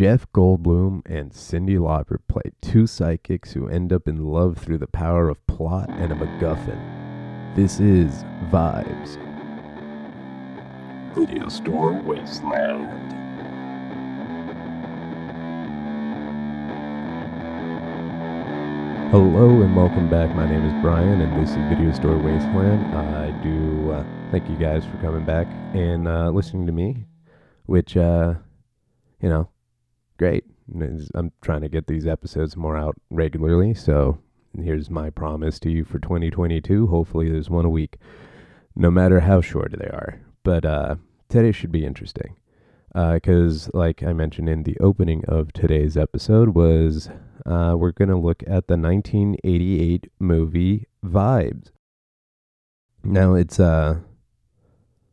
Jeff 0.00 0.24
Goldblum 0.32 1.02
and 1.04 1.30
Cyndi 1.30 1.76
Lauper 1.76 2.20
play 2.26 2.52
two 2.62 2.86
psychics 2.86 3.52
who 3.52 3.68
end 3.68 3.92
up 3.92 4.08
in 4.08 4.24
love 4.24 4.56
through 4.56 4.78
the 4.78 4.86
power 4.86 5.28
of 5.28 5.46
plot 5.46 5.90
and 5.90 6.10
a 6.10 6.14
MacGuffin. 6.14 7.54
This 7.54 7.80
is 7.80 8.24
Vibes. 8.50 9.18
Video 11.14 11.50
Store 11.50 11.92
Wasteland. 12.00 13.12
Hello 19.10 19.60
and 19.60 19.76
welcome 19.76 20.08
back. 20.08 20.34
My 20.34 20.48
name 20.48 20.64
is 20.64 20.72
Brian, 20.80 21.20
and 21.20 21.42
this 21.42 21.50
is 21.50 21.56
Video 21.68 21.92
Store 21.92 22.16
Wasteland. 22.16 22.86
I 22.96 23.32
do 23.42 23.90
uh, 23.90 24.04
thank 24.30 24.48
you 24.48 24.56
guys 24.56 24.86
for 24.86 24.96
coming 25.02 25.26
back 25.26 25.46
and 25.74 26.08
uh, 26.08 26.30
listening 26.30 26.64
to 26.64 26.72
me, 26.72 27.04
which, 27.66 27.98
uh, 27.98 28.32
you 29.20 29.28
know, 29.28 29.50
great. 30.20 30.44
I'm 31.14 31.32
trying 31.40 31.62
to 31.62 31.68
get 31.70 31.86
these 31.86 32.06
episodes 32.06 32.54
more 32.54 32.76
out 32.76 32.94
regularly, 33.08 33.72
so 33.72 34.18
here's 34.54 34.90
my 34.90 35.08
promise 35.08 35.58
to 35.60 35.70
you 35.70 35.82
for 35.82 35.98
2022. 35.98 36.88
Hopefully, 36.88 37.30
there's 37.30 37.48
one 37.48 37.64
a 37.64 37.70
week, 37.70 37.96
no 38.76 38.90
matter 38.90 39.20
how 39.20 39.40
short 39.40 39.74
they 39.78 39.86
are. 39.86 40.20
But 40.42 40.66
uh, 40.66 40.96
today 41.30 41.52
should 41.52 41.72
be 41.72 41.86
interesting 41.86 42.36
because, 42.92 43.68
uh, 43.68 43.78
like 43.78 44.02
I 44.02 44.12
mentioned 44.12 44.50
in 44.50 44.64
the 44.64 44.76
opening 44.78 45.24
of 45.26 45.54
today's 45.54 45.96
episode, 45.96 46.50
was 46.50 47.08
uh, 47.46 47.76
we're 47.78 47.92
going 47.92 48.10
to 48.10 48.18
look 48.18 48.42
at 48.42 48.66
the 48.66 48.76
1988 48.76 50.06
movie 50.18 50.86
Vibes. 51.02 51.70
Now 53.02 53.32
it's 53.32 53.58
uh, 53.58 54.00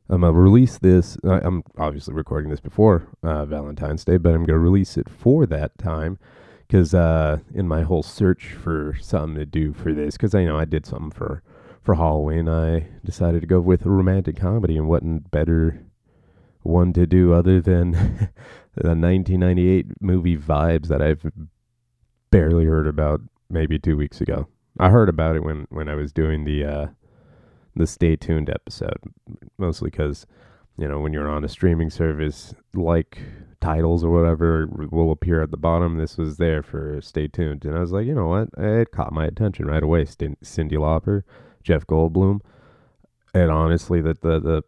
I'm 0.10 0.22
gonna 0.22 0.34
release 0.34 0.78
this. 0.78 1.18
I'm 1.24 1.64
obviously 1.78 2.14
recording 2.14 2.50
this 2.50 2.60
before 2.60 3.08
uh, 3.24 3.46
Valentine's 3.46 4.06
Day, 4.06 4.18
but 4.18 4.34
I'm 4.34 4.46
gonna 4.46 4.60
release 4.60 4.98
it 4.98 5.10
for 5.10 5.46
that 5.48 5.78
time 5.78 6.18
because 6.66 6.94
uh, 6.94 7.40
in 7.54 7.68
my 7.68 7.82
whole 7.82 8.04
search 8.04 8.54
for 8.54 8.96
something 9.02 9.36
to 9.36 9.46
do 9.46 9.74
for 9.74 9.94
this, 9.94 10.16
because 10.16 10.34
I 10.34 10.46
know 10.46 10.58
I 10.58 10.66
did 10.66 10.86
something 10.86 11.12
for 11.12 11.44
for 11.82 11.96
Halloween, 11.96 12.50
I 12.50 12.88
decided 13.06 13.40
to 13.42 13.48
go 13.48 13.62
with 13.62 13.86
a 13.86 13.90
romantic 13.90 14.36
comedy, 14.36 14.76
and 14.76 14.90
wasn't 14.90 15.32
better 15.32 15.86
one 16.62 16.92
to 16.94 17.08
do 17.08 17.34
other 17.34 17.62
than 17.62 17.92
the 18.76 18.90
1998 18.90 20.02
movie 20.02 20.38
Vibes 20.38 20.88
that 20.88 21.02
I've 21.02 21.26
barely 22.30 22.66
heard 22.66 22.88
about 22.88 23.22
maybe 23.50 23.80
two 23.80 23.96
weeks 23.96 24.20
ago. 24.20 24.48
I 24.80 24.90
heard 24.90 25.10
about 25.10 25.36
it 25.36 25.44
when 25.44 25.66
when 25.70 25.90
I 25.90 25.96
was 25.96 26.12
doing 26.12 26.44
the 26.44 26.66
uh, 26.66 26.88
the 27.78 27.88
Stay 27.88 28.16
Tuned 28.16 28.50
episode, 28.50 29.00
mostly 29.58 29.90
because 29.90 30.26
you 30.78 30.88
know 30.88 31.00
when 31.00 31.14
you're 31.14 31.30
on 31.30 31.44
a 31.44 31.50
streaming 31.50 31.90
service 31.90 32.54
like 32.74 33.20
titles 33.60 34.04
or 34.04 34.12
whatever 34.12 34.68
will 34.92 35.12
appear 35.12 35.42
at 35.42 35.52
the 35.52 35.58
bottom. 35.58 35.98
This 35.98 36.18
was 36.18 36.38
there 36.38 36.62
for 36.62 37.00
Stay 37.02 37.28
Tuned, 37.28 37.66
and 37.66 37.76
I 37.76 37.80
was 37.80 37.92
like, 37.92 38.06
you 38.06 38.16
know 38.16 38.28
what? 38.28 38.50
It 38.58 38.92
caught 38.92 39.14
my 39.14 39.26
attention 39.26 39.66
right 39.66 39.84
away. 39.84 40.06
Cyndi 40.06 40.74
Lauper, 40.74 41.24
Jeff 41.64 41.88
Goldblum, 41.88 42.42
and 43.34 43.52
honestly, 43.52 44.02
that 44.02 44.22
the 44.22 44.40
the 44.40 44.64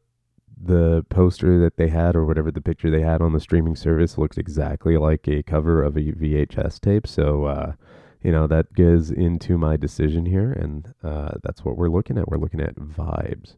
the 0.62 1.06
poster 1.10 1.58
that 1.60 1.78
they 1.78 1.88
had 1.88 2.16
or 2.16 2.26
whatever 2.26 2.52
the 2.52 2.62
picture 2.62 2.92
they 2.92 3.02
had 3.02 3.22
on 3.22 3.32
the 3.32 3.40
streaming 3.40 3.76
service 3.76 4.18
looked 4.18 4.38
exactly 4.38 4.98
like 4.98 5.28
a 5.28 5.42
cover 5.44 5.82
of 5.82 5.96
a 5.96 6.02
VHS 6.02 6.82
tape. 6.82 7.08
So, 7.08 7.46
uh, 7.46 7.74
you 8.24 8.32
know, 8.32 8.48
that 8.48 8.74
goes 8.74 9.12
into 9.12 9.58
my 9.58 9.78
decision 9.78 10.26
here, 10.26 10.52
and 10.52 10.94
uh, 11.04 11.32
that's 11.42 11.64
what 11.64 11.78
we're 11.78 11.90
looking 11.90 12.18
at. 12.18 12.28
We're 12.28 12.38
looking 12.38 12.60
at 12.62 12.76
vibes. 12.76 13.56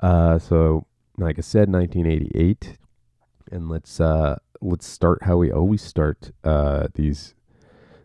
Uh, 0.00 0.38
so, 0.38 0.86
like 1.18 1.38
I 1.38 1.42
said, 1.42 1.70
1988, 1.70 2.78
and 3.52 3.68
let's 3.68 4.00
uh, 4.00 4.38
let's 4.62 4.86
start 4.86 5.24
how 5.24 5.36
we 5.36 5.52
always 5.52 5.82
start 5.82 6.30
uh, 6.44 6.88
these 6.94 7.34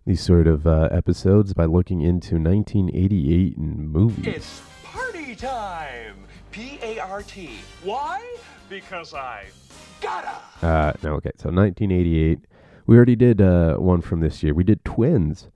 these 0.06 0.22
sort 0.22 0.48
of 0.48 0.68
uh, 0.68 0.90
episodes 0.92 1.54
by 1.54 1.66
looking 1.66 2.02
into 2.02 2.36
1988 2.36 3.58
in 3.58 3.88
movies. 3.88 4.28
It's 4.28 4.62
party 4.84 5.36
time. 5.36 6.26
P 6.52 6.78
A 6.82 7.00
R 7.00 7.24
T. 7.24 7.52
Why? 7.84 8.22
Because 8.70 9.14
I 9.14 9.46
gotta. 10.02 10.36
Uh, 10.62 10.94
no, 11.04 11.14
okay. 11.16 11.32
So 11.38 11.50
1988. 11.50 12.40
We 12.88 12.98
already 12.98 13.16
did 13.16 13.42
uh, 13.42 13.78
one 13.78 14.02
from 14.02 14.20
this 14.20 14.44
year. 14.44 14.54
We 14.54 14.64
did 14.64 14.86
Twins. 14.86 15.50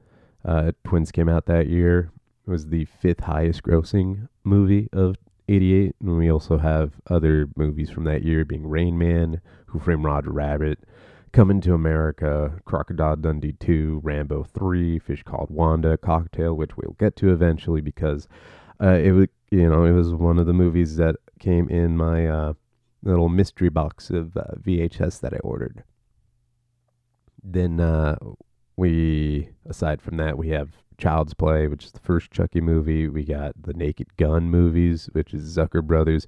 Uh, 0.46 0.72
Twins 0.84 1.12
came 1.12 1.30
out 1.30 1.46
that 1.46 1.68
year. 1.68 2.12
It 2.48 2.50
was 2.50 2.68
the 2.68 2.86
fifth 2.86 3.22
highest 3.22 3.64
grossing 3.64 4.28
movie 4.44 4.90
of 4.94 5.16
88. 5.48 5.96
And 6.02 6.18
we 6.18 6.32
also 6.32 6.58
have 6.58 6.94
other 7.10 7.48
movies 7.56 7.90
from 7.90 8.06
that 8.06 8.24
year 8.24 8.46
being 8.46 8.68
Rain 8.68 8.98
Man, 8.98 9.42
Who 9.68 9.80
Framed 9.80 10.04
Roger 10.04 10.32
Rabbit, 10.32 10.80
Coming 11.32 11.62
to 11.62 11.76
America, 11.76 12.60
Crocodile 12.66 13.16
Dundee 13.16 13.52
2, 13.52 14.02
Rambo 14.04 14.44
3, 14.46 14.98
Fish 14.98 15.22
Called 15.22 15.52
Wanda, 15.52 15.96
Cocktail, 15.96 16.56
which 16.56 16.76
we'll 16.76 16.96
get 16.98 17.16
to 17.18 17.32
eventually 17.32 17.82
because 17.82 18.28
uh, 18.82 18.94
it 18.96 19.12
was 19.12 19.28
you 19.52 19.70
know 19.70 19.84
it 19.84 19.92
was 19.92 20.14
one 20.14 20.40
of 20.40 20.48
the 20.48 20.54
movies 20.54 20.96
that 20.96 21.18
came 21.40 21.70
in 21.70 21.98
my 21.98 22.26
uh, 22.26 22.54
little 23.04 23.30
mystery 23.30 23.70
box 23.70 24.10
of 24.10 24.36
uh, 24.38 24.44
VHS 24.60 25.20
that 25.22 25.34
I 25.34 25.38
ordered. 25.40 25.84
Then 27.44 27.80
uh, 27.80 28.18
we 28.80 29.50
aside 29.68 30.02
from 30.02 30.16
that 30.18 30.38
we 30.38 30.50
have 30.50 30.70
Child's 30.98 31.34
Play, 31.34 31.68
which 31.68 31.86
is 31.86 31.92
the 31.92 32.00
first 32.00 32.32
Chucky 32.32 32.62
movie. 32.62 33.08
We 33.08 33.24
got 33.24 33.54
the 33.62 33.74
Naked 33.74 34.16
Gun 34.18 34.50
movies, 34.50 35.10
which 35.14 35.34
is 35.34 35.58
Zucker 35.58 35.84
Brothers, 35.84 36.28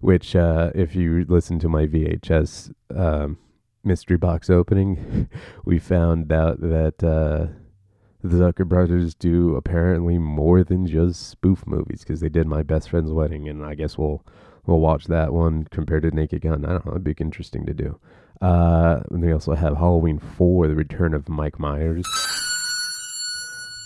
which 0.00 0.34
uh, 0.34 0.70
if 0.74 0.94
you 0.94 1.24
listen 1.28 1.58
to 1.58 1.68
my 1.68 1.86
VHS 1.86 2.72
um, 2.94 3.38
mystery 3.84 4.16
box 4.16 4.48
opening, 4.48 5.28
we 5.64 5.78
found 5.78 6.32
out 6.32 6.60
that 6.60 7.04
uh, 7.04 7.52
the 8.22 8.36
Zucker 8.36 8.66
brothers 8.66 9.14
do 9.14 9.56
apparently 9.56 10.18
more 10.18 10.64
than 10.64 10.86
just 10.86 11.28
spoof 11.28 11.66
movies 11.66 12.00
because 12.00 12.20
they 12.20 12.28
did 12.28 12.46
my 12.46 12.62
best 12.62 12.90
friend's 12.90 13.12
wedding, 13.12 13.48
and 13.48 13.64
I 13.64 13.74
guess 13.74 13.98
we'll 13.98 14.24
we'll 14.66 14.80
watch 14.80 15.04
that 15.06 15.32
one 15.32 15.64
compared 15.70 16.02
to 16.04 16.10
Naked 16.10 16.42
Gun. 16.42 16.64
I 16.64 16.72
don't 16.72 16.86
know, 16.86 16.92
it'd 16.92 17.04
be 17.04 17.14
interesting 17.18 17.66
to 17.66 17.74
do. 17.74 17.98
Uh, 18.40 19.00
and 19.10 19.22
they 19.22 19.32
also 19.32 19.54
have 19.54 19.76
Halloween 19.76 20.18
Four: 20.18 20.68
The 20.68 20.74
Return 20.74 21.14
of 21.14 21.28
Mike 21.28 21.58
Myers. 21.58 22.06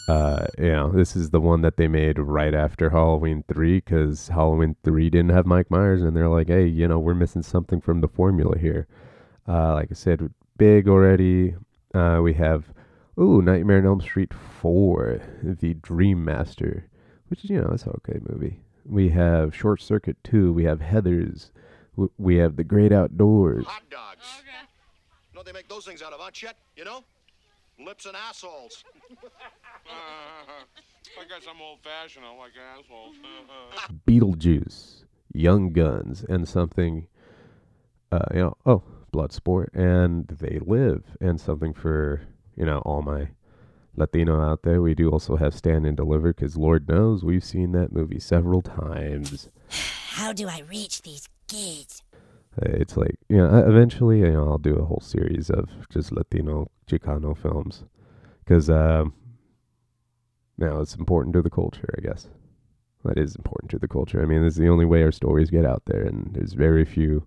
Uh, 0.06 0.46
know, 0.58 0.90
this 0.90 1.16
is 1.16 1.30
the 1.30 1.40
one 1.40 1.62
that 1.62 1.78
they 1.78 1.88
made 1.88 2.18
right 2.18 2.54
after 2.54 2.90
Halloween 2.90 3.42
3 3.48 3.78
because 3.78 4.28
Halloween 4.28 4.76
3 4.84 5.08
didn't 5.08 5.30
have 5.30 5.46
Mike 5.46 5.70
Myers, 5.70 6.02
and 6.02 6.14
they're 6.14 6.28
like, 6.28 6.48
hey, 6.48 6.66
you 6.66 6.86
know, 6.86 6.98
we're 6.98 7.14
missing 7.14 7.42
something 7.42 7.80
from 7.80 8.02
the 8.02 8.08
formula 8.08 8.58
here. 8.58 8.86
Uh, 9.48 9.72
like 9.74 9.88
I 9.90 9.94
said, 9.94 10.30
big 10.58 10.88
already. 10.88 11.54
Uh, 11.94 12.20
we 12.22 12.34
have 12.34 12.66
Ooh, 13.18 13.40
Nightmare 13.40 13.78
on 13.78 13.86
Elm 13.86 14.00
Street 14.00 14.34
4, 14.34 15.20
The 15.42 15.74
Dream 15.74 16.24
Master, 16.24 16.88
which 17.28 17.44
is, 17.44 17.50
you 17.50 17.60
know, 17.60 17.70
it's 17.72 17.84
an 17.84 17.92
okay 17.96 18.18
movie. 18.28 18.60
We 18.84 19.10
have 19.10 19.54
Short 19.54 19.80
Circuit 19.80 20.16
2, 20.24 20.52
we 20.52 20.64
have 20.64 20.80
Heathers, 20.80 21.50
we 22.18 22.36
have 22.36 22.56
The 22.56 22.64
Great 22.64 22.92
Outdoors. 22.92 23.64
Hot 23.66 23.82
dogs. 23.90 24.24
Okay. 24.38 24.68
You 25.32 25.36
know 25.36 25.42
they 25.42 25.52
make 25.52 25.68
those 25.68 25.84
things 25.84 26.02
out 26.02 26.12
of, 26.12 26.20
huh, 26.20 26.30
Chet? 26.30 26.56
You 26.76 26.84
know? 26.84 27.04
Lips 27.84 28.06
and 28.06 28.16
assholes. 28.16 28.84
uh, 29.20 29.24
I 29.90 31.28
guess 31.28 31.46
I'm 31.48 31.60
old 31.60 31.80
fashioned. 31.82 32.24
I 32.24 32.36
like 32.36 32.52
assholes. 32.78 33.16
Beetlejuice, 34.06 35.04
Young 35.32 35.72
Guns, 35.72 36.24
and 36.28 36.48
something, 36.48 37.08
uh, 38.12 38.26
you 38.32 38.40
know, 38.40 38.56
oh, 38.64 38.82
Bloodsport, 39.12 39.68
and 39.74 40.26
They 40.28 40.60
Live, 40.60 41.16
and 41.20 41.40
something 41.40 41.72
for 41.72 42.22
you 42.56 42.64
know, 42.64 42.78
all 42.80 43.02
my 43.02 43.28
Latino 43.96 44.40
out 44.40 44.62
there, 44.62 44.82
we 44.82 44.94
do 44.94 45.10
also 45.10 45.36
have 45.36 45.54
Stand 45.54 45.86
and 45.86 45.96
Deliver 45.96 46.32
because 46.32 46.56
Lord 46.56 46.88
knows 46.88 47.24
we've 47.24 47.44
seen 47.44 47.72
that 47.72 47.92
movie 47.92 48.18
several 48.20 48.62
times. 48.62 49.48
How 50.10 50.32
do 50.32 50.48
I 50.48 50.62
reach 50.68 51.02
these 51.02 51.28
kids? 51.54 52.02
It's 52.62 52.96
like, 52.96 53.16
you 53.28 53.38
know, 53.38 53.64
eventually, 53.66 54.20
you 54.20 54.30
know, 54.30 54.48
I'll 54.48 54.58
do 54.58 54.76
a 54.76 54.84
whole 54.84 55.00
series 55.00 55.50
of 55.50 55.68
just 55.90 56.12
Latino 56.12 56.70
Chicano 56.86 57.36
films 57.36 57.84
because, 58.44 58.70
um, 58.70 59.14
now 60.56 60.80
it's 60.80 60.94
important 60.94 61.34
to 61.34 61.42
the 61.42 61.50
culture, 61.50 61.92
I 61.98 62.00
guess. 62.00 62.28
That 63.04 63.18
is 63.18 63.34
important 63.34 63.70
to 63.72 63.78
the 63.78 63.88
culture. 63.88 64.22
I 64.22 64.26
mean, 64.26 64.44
it's 64.44 64.56
the 64.56 64.68
only 64.68 64.84
way 64.84 65.02
our 65.02 65.12
stories 65.12 65.50
get 65.50 65.66
out 65.66 65.82
there, 65.86 66.02
and 66.02 66.30
there's 66.32 66.52
very 66.52 66.84
few 66.84 67.26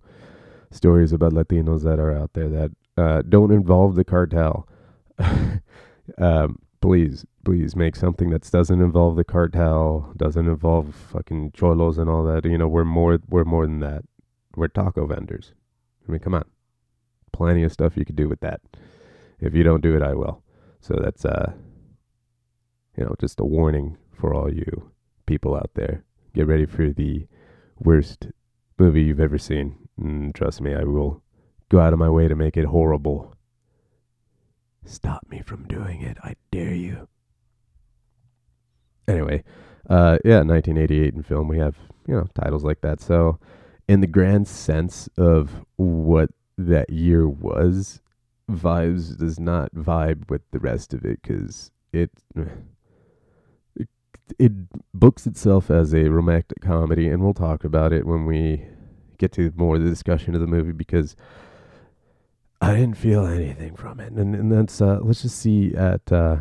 stories 0.70 1.12
about 1.12 1.32
Latinos 1.32 1.82
that 1.84 1.98
are 1.98 2.16
out 2.16 2.32
there 2.32 2.48
that 2.48 2.70
uh, 2.96 3.22
don't 3.28 3.52
involve 3.52 3.94
the 3.94 4.04
cartel 4.04 4.66
um, 6.18 6.58
please, 6.80 7.24
please 7.44 7.76
make 7.76 7.96
something 7.96 8.30
that 8.30 8.48
doesn't 8.50 8.80
involve 8.80 9.16
the 9.16 9.24
cartel, 9.24 10.12
doesn't 10.16 10.46
involve 10.46 10.94
fucking 10.94 11.52
cholos 11.52 11.98
and 11.98 12.08
all 12.08 12.24
that. 12.24 12.44
You 12.44 12.58
know, 12.58 12.68
we're 12.68 12.84
more, 12.84 13.18
we're 13.28 13.44
more 13.44 13.66
than 13.66 13.80
that. 13.80 14.04
We're 14.58 14.68
taco 14.68 15.06
vendors. 15.06 15.52
I 16.06 16.12
mean, 16.12 16.20
come 16.20 16.34
on, 16.34 16.44
plenty 17.32 17.62
of 17.62 17.72
stuff 17.72 17.96
you 17.96 18.04
could 18.04 18.16
do 18.16 18.28
with 18.28 18.40
that. 18.40 18.60
If 19.40 19.54
you 19.54 19.62
don't 19.62 19.82
do 19.82 19.96
it, 19.96 20.02
I 20.02 20.14
will. 20.14 20.42
So 20.80 20.98
that's 21.00 21.24
uh, 21.24 21.52
you 22.96 23.04
know, 23.04 23.14
just 23.20 23.40
a 23.40 23.44
warning 23.44 23.96
for 24.12 24.34
all 24.34 24.52
you 24.52 24.90
people 25.26 25.54
out 25.54 25.70
there. 25.74 26.04
Get 26.34 26.46
ready 26.46 26.66
for 26.66 26.90
the 26.90 27.26
worst 27.78 28.28
movie 28.78 29.02
you've 29.02 29.20
ever 29.20 29.38
seen. 29.38 29.76
And 29.96 30.34
trust 30.34 30.60
me, 30.60 30.74
I 30.74 30.84
will 30.84 31.22
go 31.68 31.80
out 31.80 31.92
of 31.92 31.98
my 31.98 32.08
way 32.08 32.28
to 32.28 32.34
make 32.34 32.56
it 32.56 32.66
horrible 32.66 33.36
Stop 34.88 35.26
me 35.30 35.42
from 35.42 35.64
doing 35.64 36.00
it. 36.00 36.16
I 36.24 36.34
dare 36.50 36.72
you. 36.72 37.08
Anyway, 39.06 39.44
uh, 39.88 40.16
yeah, 40.24 40.40
1988 40.40 41.14
in 41.14 41.22
film, 41.22 41.46
we 41.46 41.58
have, 41.58 41.76
you 42.06 42.14
know, 42.14 42.26
titles 42.34 42.64
like 42.64 42.80
that. 42.80 43.00
So, 43.00 43.38
in 43.88 44.00
the 44.00 44.06
grand 44.06 44.46
sense 44.46 45.08
of 45.16 45.64
what 45.76 46.30
that 46.56 46.90
year 46.90 47.26
was, 47.26 48.00
Vibes 48.50 49.16
does 49.18 49.38
not 49.38 49.74
vibe 49.74 50.30
with 50.30 50.42
the 50.52 50.58
rest 50.58 50.94
of 50.94 51.04
it 51.04 51.20
because 51.22 51.70
it, 51.92 52.10
it 52.34 52.48
it 54.38 54.52
books 54.94 55.26
itself 55.26 55.70
as 55.70 55.94
a 55.94 56.08
romantic 56.08 56.60
comedy, 56.60 57.08
and 57.08 57.22
we'll 57.22 57.34
talk 57.34 57.64
about 57.64 57.92
it 57.92 58.06
when 58.06 58.26
we 58.26 58.64
get 59.18 59.32
to 59.32 59.52
more 59.56 59.76
of 59.76 59.82
the 59.82 59.90
discussion 59.90 60.34
of 60.34 60.40
the 60.40 60.46
movie 60.46 60.72
because 60.72 61.16
I 62.60 62.74
didn't 62.74 62.96
feel 62.96 63.26
anything 63.26 63.76
from 63.76 64.00
it, 64.00 64.12
and 64.12 64.34
and 64.34 64.50
that's 64.50 64.80
uh, 64.80 64.98
let's 65.02 65.22
just 65.22 65.38
see 65.38 65.74
at 65.74 66.10
uh, 66.10 66.38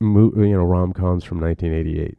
mo- 0.00 0.32
you 0.36 0.52
know 0.52 0.64
rom 0.64 0.92
coms 0.92 1.24
from 1.24 1.40
1988. 1.40 2.18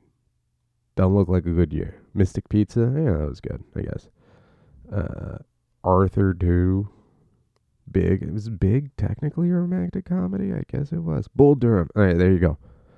Don't 0.96 1.16
look 1.16 1.28
like 1.28 1.46
a 1.46 1.52
good 1.52 1.74
year. 1.74 1.96
Mystic 2.14 2.50
Pizza, 2.50 2.92
yeah, 2.96 3.18
that 3.18 3.30
was 3.30 3.40
good, 3.40 3.64
I 3.76 3.82
guess. 3.82 4.08
Uh, 4.92 5.38
Arthur 5.84 6.34
two, 6.34 6.90
big. 7.92 8.24
It 8.24 8.34
was 8.34 8.50
big, 8.50 8.96
technically 8.98 9.50
a 9.50 9.54
romantic 9.54 10.06
comedy. 10.06 10.54
I 10.54 10.64
guess 10.72 10.92
it 10.92 11.00
was. 11.00 11.28
Bull 11.28 11.56
Durham. 11.56 11.90
All 11.96 12.04
right, 12.04 12.18
there 12.18 12.32
you 12.32 12.40
go. 12.40 12.58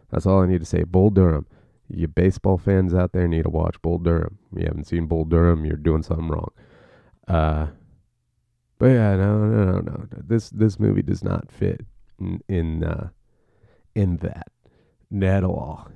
That's 0.10 0.26
all 0.26 0.42
I 0.42 0.48
need 0.48 0.60
to 0.60 0.66
say. 0.66 0.84
Bull 0.84 1.10
Durham. 1.10 1.46
You 1.92 2.08
baseball 2.08 2.58
fans 2.58 2.94
out 2.94 3.14
there 3.14 3.28
need 3.28 3.44
to 3.44 3.50
watch 3.50 3.82
Bull 3.82 3.98
Durham. 3.98 4.38
If 4.52 4.60
you 4.60 4.66
haven't 4.68 4.86
seen 4.88 5.08
Bull 5.08 5.26
Durham, 5.26 5.66
you're 5.66 5.76
doing 5.76 6.04
something 6.04 6.28
wrong. 6.28 6.52
Uh, 7.28 7.68
but 8.78 8.88
yeah, 8.88 9.16
no, 9.16 9.46
no, 9.46 9.72
no, 9.72 9.80
no. 9.80 10.08
This 10.12 10.50
this 10.52 10.80
movie 10.80 11.02
does 11.02 11.24
not 11.24 11.52
fit 11.52 11.82
in 12.20 12.42
in, 12.48 12.84
uh, 12.84 13.10
in 13.96 14.18
that 14.18 14.52
at 15.22 15.44
all. 15.44 15.90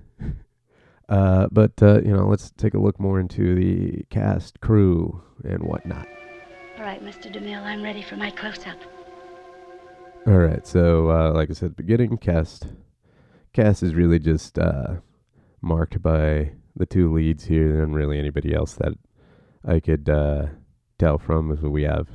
Uh, 1.09 1.47
but 1.51 1.71
uh, 1.81 2.01
you 2.01 2.15
know, 2.15 2.27
let's 2.27 2.51
take 2.51 2.73
a 2.73 2.79
look 2.79 3.00
more 3.00 3.19
into 3.19 3.55
the 3.55 4.03
cast, 4.09 4.59
crew, 4.61 5.21
and 5.44 5.63
whatnot. 5.63 6.07
All 6.77 6.85
right, 6.85 7.03
Mr. 7.03 7.31
DeMille, 7.33 7.61
I'm 7.61 7.83
ready 7.83 8.01
for 8.01 8.15
my 8.15 8.31
close-up. 8.31 8.77
All 10.25 10.38
right, 10.38 10.65
so 10.65 11.11
uh, 11.11 11.31
like 11.33 11.50
I 11.50 11.53
said, 11.53 11.71
at 11.71 11.77
the 11.77 11.83
beginning 11.83 12.17
cast, 12.17 12.67
cast 13.51 13.83
is 13.83 13.94
really 13.94 14.19
just 14.19 14.57
uh, 14.57 14.95
marked 15.61 16.01
by 16.01 16.53
the 16.75 16.85
two 16.85 17.13
leads 17.13 17.45
here, 17.45 17.83
and 17.83 17.94
really 17.94 18.17
anybody 18.17 18.53
else 18.53 18.73
that 18.75 18.94
I 19.65 19.79
could 19.79 20.09
uh, 20.09 20.47
tell 20.97 21.17
from. 21.17 21.51
is 21.51 21.61
what 21.61 21.71
we 21.73 21.83
have 21.83 22.07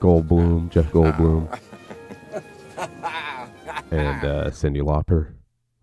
Goldblum, 0.00 0.70
Jeff 0.70 0.90
Goldblum, 0.92 1.58
and 3.90 4.24
uh, 4.24 4.50
Cyndi 4.50 4.80
Lauper, 4.80 5.34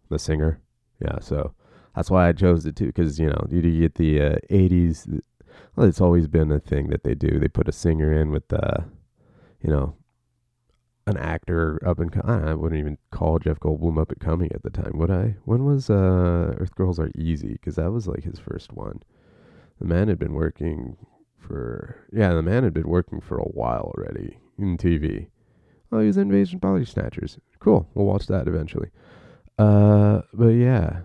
the 0.09 0.17
singer. 0.17 0.61
Yeah, 1.01 1.19
so 1.19 1.53
that's 1.95 2.09
why 2.09 2.27
I 2.27 2.33
chose 2.33 2.65
it 2.65 2.75
too, 2.75 2.87
because 2.87 3.19
you 3.19 3.27
know 3.27 3.47
you 3.49 3.61
do 3.61 3.79
get 3.79 3.95
the 3.95 4.21
uh, 4.21 4.35
'80s. 4.49 5.21
Well, 5.75 5.87
it's 5.87 6.01
always 6.01 6.27
been 6.27 6.51
a 6.51 6.59
thing 6.59 6.89
that 6.89 7.03
they 7.03 7.15
do. 7.15 7.39
They 7.39 7.47
put 7.47 7.67
a 7.67 7.71
singer 7.71 8.13
in 8.13 8.31
with, 8.31 8.51
uh, 8.53 8.81
you 9.61 9.71
know, 9.71 9.95
an 11.07 11.17
actor 11.17 11.79
up 11.85 11.99
and 11.99 12.11
co- 12.11 12.21
I 12.23 12.53
wouldn't 12.53 12.79
even 12.79 12.97
call 13.11 13.39
Jeff 13.39 13.59
Goldblum 13.59 13.99
up 13.99 14.11
and 14.11 14.19
coming 14.19 14.51
at 14.53 14.63
the 14.63 14.69
time, 14.69 14.93
would 14.95 15.11
I? 15.11 15.35
When 15.45 15.65
was 15.65 15.89
uh, 15.89 16.55
Earth 16.57 16.75
Girls 16.75 16.99
Are 16.99 17.11
Easy? 17.15 17.53
Because 17.53 17.75
that 17.75 17.91
was 17.91 18.07
like 18.07 18.23
his 18.23 18.39
first 18.39 18.73
one. 18.73 19.01
The 19.79 19.85
man 19.85 20.07
had 20.07 20.19
been 20.19 20.33
working 20.33 20.97
for 21.37 22.07
yeah, 22.11 22.33
the 22.33 22.41
man 22.41 22.63
had 22.63 22.73
been 22.73 22.87
working 22.87 23.19
for 23.19 23.37
a 23.37 23.43
while 23.43 23.93
already 23.95 24.37
in 24.57 24.77
TV. 24.77 25.27
Oh, 25.91 25.99
he 25.99 26.07
was 26.07 26.17
in 26.17 26.23
Invasion 26.23 26.59
Body 26.59 26.85
Snatchers. 26.85 27.37
Cool. 27.59 27.87
We'll 27.93 28.05
watch 28.05 28.27
that 28.27 28.47
eventually. 28.47 28.89
Uh, 29.59 30.21
but 30.33 30.47
yeah. 30.49 31.01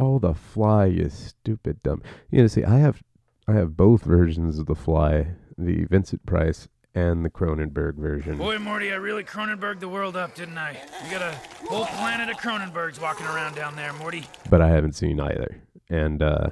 Oh, 0.00 0.18
The 0.18 0.34
Fly, 0.34 0.86
you 0.86 1.08
stupid 1.10 1.82
dumb. 1.82 2.02
You 2.30 2.40
know, 2.42 2.46
see, 2.46 2.64
I 2.64 2.78
have, 2.78 3.02
I 3.46 3.52
have 3.52 3.76
both 3.76 4.02
versions 4.02 4.58
of 4.58 4.66
The 4.66 4.74
Fly, 4.74 5.28
the 5.58 5.84
Vincent 5.84 6.24
Price 6.24 6.68
and 6.94 7.24
the 7.24 7.30
Cronenberg 7.30 7.96
version. 7.96 8.38
Boy, 8.38 8.58
Morty, 8.58 8.90
I 8.92 8.96
really 8.96 9.22
Cronenberg 9.22 9.78
the 9.78 9.88
world 9.88 10.16
up, 10.16 10.34
didn't 10.34 10.58
I? 10.58 10.76
You 11.04 11.10
got 11.10 11.22
a 11.22 11.36
whole 11.68 11.84
planet 11.86 12.28
of 12.30 12.36
Cronenbergs 12.38 13.00
walking 13.00 13.26
around 13.26 13.54
down 13.54 13.76
there, 13.76 13.92
Morty. 13.92 14.24
but 14.48 14.60
I 14.60 14.68
haven't 14.68 14.94
seen 14.94 15.20
either. 15.20 15.62
And 15.88 16.22
uh 16.22 16.48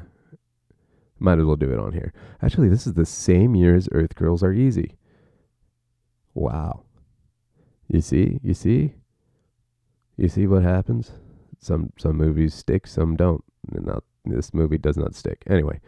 might 1.20 1.38
as 1.40 1.44
well 1.44 1.56
do 1.56 1.72
it 1.72 1.80
on 1.80 1.92
here. 1.92 2.12
Actually, 2.40 2.68
this 2.68 2.86
is 2.86 2.94
the 2.94 3.04
same 3.06 3.56
year 3.56 3.74
as 3.74 3.88
Earth 3.90 4.14
Girls 4.14 4.42
Are 4.44 4.52
Easy. 4.52 4.96
Wow. 6.32 6.84
You 7.88 8.00
see? 8.00 8.38
You 8.42 8.54
see? 8.54 8.94
You 10.16 10.28
see 10.28 10.46
what 10.46 10.62
happens? 10.62 11.10
Some 11.58 11.92
some 11.98 12.16
movies 12.16 12.54
stick, 12.54 12.86
some 12.86 13.16
don't. 13.16 13.44
Not 13.70 14.04
this 14.24 14.54
movie 14.54 14.78
does 14.78 14.96
not 14.96 15.14
stick. 15.14 15.42
Anyway, 15.48 15.80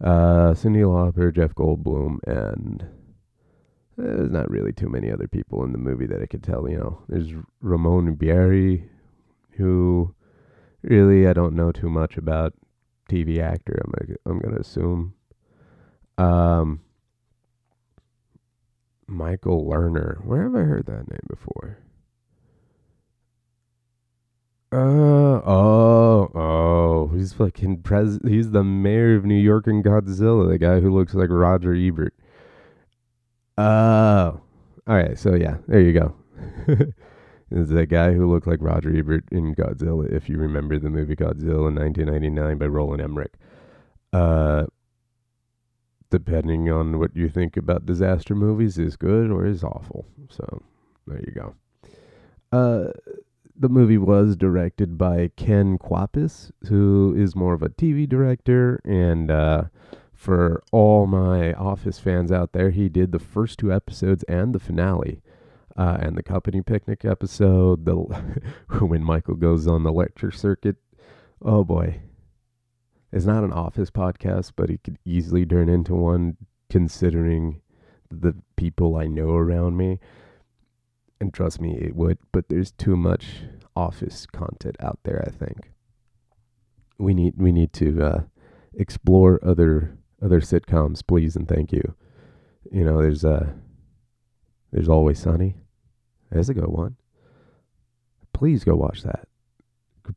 uh 0.00 0.54
Cyndi 0.54 0.82
Lauper, 0.84 1.34
Jeff 1.34 1.54
Goldblum, 1.54 2.18
and 2.26 2.82
uh, 3.98 4.16
there's 4.16 4.30
not 4.30 4.50
really 4.50 4.72
too 4.72 4.88
many 4.88 5.10
other 5.10 5.28
people 5.28 5.64
in 5.64 5.72
the 5.72 5.78
movie 5.78 6.06
that 6.06 6.22
I 6.22 6.26
could 6.26 6.42
tell. 6.42 6.68
You 6.68 6.78
know, 6.78 7.02
there's 7.08 7.32
Ramon 7.60 8.14
Bieri, 8.14 8.88
who 9.52 10.14
really 10.82 11.26
I 11.26 11.32
don't 11.32 11.54
know 11.54 11.72
too 11.72 11.90
much 11.90 12.16
about. 12.16 12.54
TV 13.08 13.40
actor. 13.40 13.80
I'm 13.84 13.92
gonna, 13.92 14.18
I'm 14.26 14.38
gonna 14.38 14.60
assume. 14.60 15.14
Um, 16.18 16.80
Michael 19.06 19.64
Lerner. 19.64 20.22
Where 20.24 20.42
have 20.42 20.54
I 20.54 20.60
heard 20.60 20.86
that 20.86 21.10
name 21.10 21.26
before? 21.28 21.78
Uh 24.70 25.40
oh 25.46 26.30
oh 26.34 27.10
he's 27.16 27.32
fucking 27.32 27.80
pres 27.82 28.18
he's 28.26 28.50
the 28.50 28.62
mayor 28.62 29.16
of 29.16 29.24
New 29.24 29.34
York 29.34 29.66
and 29.66 29.82
Godzilla, 29.82 30.48
the 30.48 30.58
guy 30.58 30.80
who 30.80 30.94
looks 30.94 31.14
like 31.14 31.30
Roger 31.30 31.74
Ebert. 31.74 32.14
Oh. 33.56 34.40
Alright, 34.88 35.18
so 35.18 35.34
yeah, 35.34 35.56
there 35.66 35.80
you 35.80 35.92
go. 35.92 36.14
is 37.50 37.68
the 37.70 37.86
guy 37.86 38.12
who 38.12 38.30
looked 38.30 38.46
like 38.46 38.60
Roger 38.60 38.94
Ebert 38.94 39.24
in 39.30 39.54
Godzilla, 39.54 40.10
if 40.12 40.28
you 40.28 40.38
remember 40.38 40.78
the 40.78 40.90
movie 40.90 41.16
Godzilla 41.16 41.68
in 41.68 41.74
1999 41.74 42.58
by 42.58 42.66
Roland 42.66 43.02
Emmerich. 43.02 43.34
Uh, 44.12 44.66
depending 46.10 46.70
on 46.70 46.98
what 46.98 47.14
you 47.14 47.28
think 47.28 47.56
about 47.56 47.86
disaster 47.86 48.34
movies, 48.34 48.78
is 48.78 48.96
good 48.96 49.30
or 49.30 49.46
is 49.46 49.64
awful. 49.64 50.06
So 50.30 50.62
there 51.06 51.20
you 51.26 51.32
go. 51.32 51.54
Uh, 52.50 52.92
the 53.58 53.68
movie 53.68 53.98
was 53.98 54.36
directed 54.36 54.96
by 54.96 55.30
Ken 55.36 55.78
Kwapis, 55.78 56.52
who 56.68 57.14
is 57.16 57.34
more 57.34 57.54
of 57.54 57.62
a 57.62 57.68
TV 57.68 58.08
director. 58.08 58.80
And 58.84 59.30
uh, 59.30 59.64
for 60.14 60.62
all 60.70 61.06
my 61.06 61.52
Office 61.54 61.98
fans 61.98 62.30
out 62.30 62.52
there, 62.52 62.70
he 62.70 62.88
did 62.88 63.10
the 63.10 63.18
first 63.18 63.58
two 63.58 63.72
episodes 63.72 64.22
and 64.24 64.54
the 64.54 64.60
finale 64.60 65.22
uh, 65.76 65.96
and 66.00 66.16
the 66.16 66.22
company 66.22 66.62
picnic 66.62 67.04
episode, 67.04 67.84
the 67.84 67.94
when 68.80 69.02
Michael 69.02 69.34
goes 69.34 69.66
on 69.66 69.82
the 69.82 69.92
lecture 69.92 70.30
circuit. 70.30 70.76
Oh 71.42 71.64
boy, 71.64 72.00
it's 73.12 73.26
not 73.26 73.44
an 73.44 73.52
office 73.52 73.90
podcast, 73.90 74.52
but 74.56 74.70
it 74.70 74.82
could 74.84 74.98
easily 75.04 75.46
turn 75.46 75.68
into 75.68 75.94
one, 75.94 76.36
considering 76.70 77.60
the 78.10 78.34
people 78.56 78.96
I 78.96 79.06
know 79.06 79.30
around 79.30 79.76
me. 79.76 80.00
And 81.20 81.34
trust 81.34 81.60
me, 81.60 81.76
it 81.76 81.96
would. 81.96 82.18
But 82.32 82.48
there's 82.48 82.70
too 82.70 82.96
much 82.96 83.42
office 83.74 84.26
content 84.26 84.76
out 84.80 84.98
there. 85.04 85.24
I 85.26 85.30
think 85.30 85.72
we 86.98 87.14
need 87.14 87.34
we 87.36 87.52
need 87.52 87.72
to 87.74 88.02
uh, 88.02 88.20
explore 88.74 89.40
other 89.44 89.96
other 90.22 90.40
sitcoms, 90.40 91.06
please 91.06 91.36
and 91.36 91.48
thank 91.48 91.72
you. 91.72 91.94
You 92.70 92.84
know, 92.84 93.00
there's 93.00 93.24
uh, 93.24 93.52
there's 94.72 94.88
always 94.88 95.18
sunny. 95.18 95.56
There's 96.30 96.48
a 96.48 96.54
good 96.54 96.68
one. 96.68 96.96
Please 98.32 98.62
go 98.64 98.74
watch 98.76 99.02
that. 99.02 99.26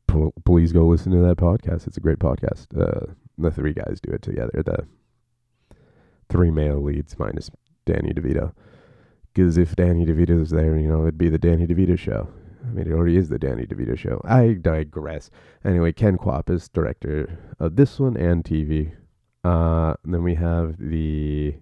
P- 0.06 0.30
Please 0.44 0.72
go 0.72 0.86
listen 0.86 1.12
to 1.12 1.18
that 1.18 1.36
podcast. 1.36 1.86
It's 1.86 1.96
a 1.96 2.00
great 2.00 2.18
podcast. 2.18 2.66
Uh, 2.78 3.12
the 3.38 3.50
three 3.50 3.72
guys 3.72 4.00
do 4.00 4.12
it 4.12 4.22
together. 4.22 4.62
The 4.64 4.86
three 6.28 6.50
male 6.50 6.80
leads 6.82 7.18
minus 7.18 7.50
Danny 7.86 8.12
DeVito. 8.12 8.52
Because 9.32 9.56
if 9.56 9.74
Danny 9.76 10.04
DeVito's 10.04 10.50
there, 10.50 10.76
you 10.76 10.88
know, 10.88 11.02
it'd 11.02 11.18
be 11.18 11.28
the 11.28 11.38
Danny 11.38 11.66
DeVito 11.66 11.98
show. 11.98 12.28
I 12.64 12.68
mean, 12.68 12.86
it 12.86 12.92
already 12.92 13.16
is 13.16 13.28
the 13.28 13.38
Danny 13.38 13.66
DeVito 13.66 13.96
show. 13.96 14.20
I 14.24 14.52
digress. 14.60 15.30
Anyway, 15.64 15.92
Ken 15.92 16.16
Kwapis, 16.16 16.70
director 16.72 17.38
of 17.58 17.76
this 17.76 17.98
one 17.98 18.16
and 18.16 18.44
TV. 18.44 18.92
Uh, 19.44 19.94
and 20.04 20.14
then 20.14 20.22
we 20.22 20.34
have 20.36 20.76
the 20.78 21.54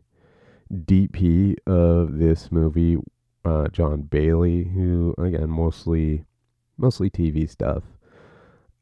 DP 0.73 1.57
of 1.67 2.19
this 2.19 2.53
movie, 2.53 2.99
uh, 3.45 3.69
John 3.69 4.03
Bailey, 4.03 4.65
who 4.65 5.15
again 5.19 5.49
mostly 5.49 6.25
mostly 6.77 7.09
TV 7.09 7.49
stuff. 7.49 7.83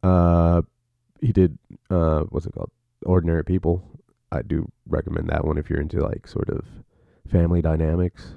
Uh, 0.03 0.63
he 1.21 1.33
did 1.33 1.59
uh, 1.91 2.23
what's 2.31 2.47
it 2.47 2.53
called? 2.53 2.71
Ordinary 3.07 3.45
People. 3.45 3.83
I 4.33 4.43
do 4.43 4.71
recommend 4.87 5.29
that 5.29 5.45
one 5.45 5.59
if 5.59 5.71
you're 5.71 5.81
into 5.81 6.01
like 6.01 6.27
sort 6.27 6.51
of 6.51 6.67
family 7.31 7.63
dynamics, 7.63 8.35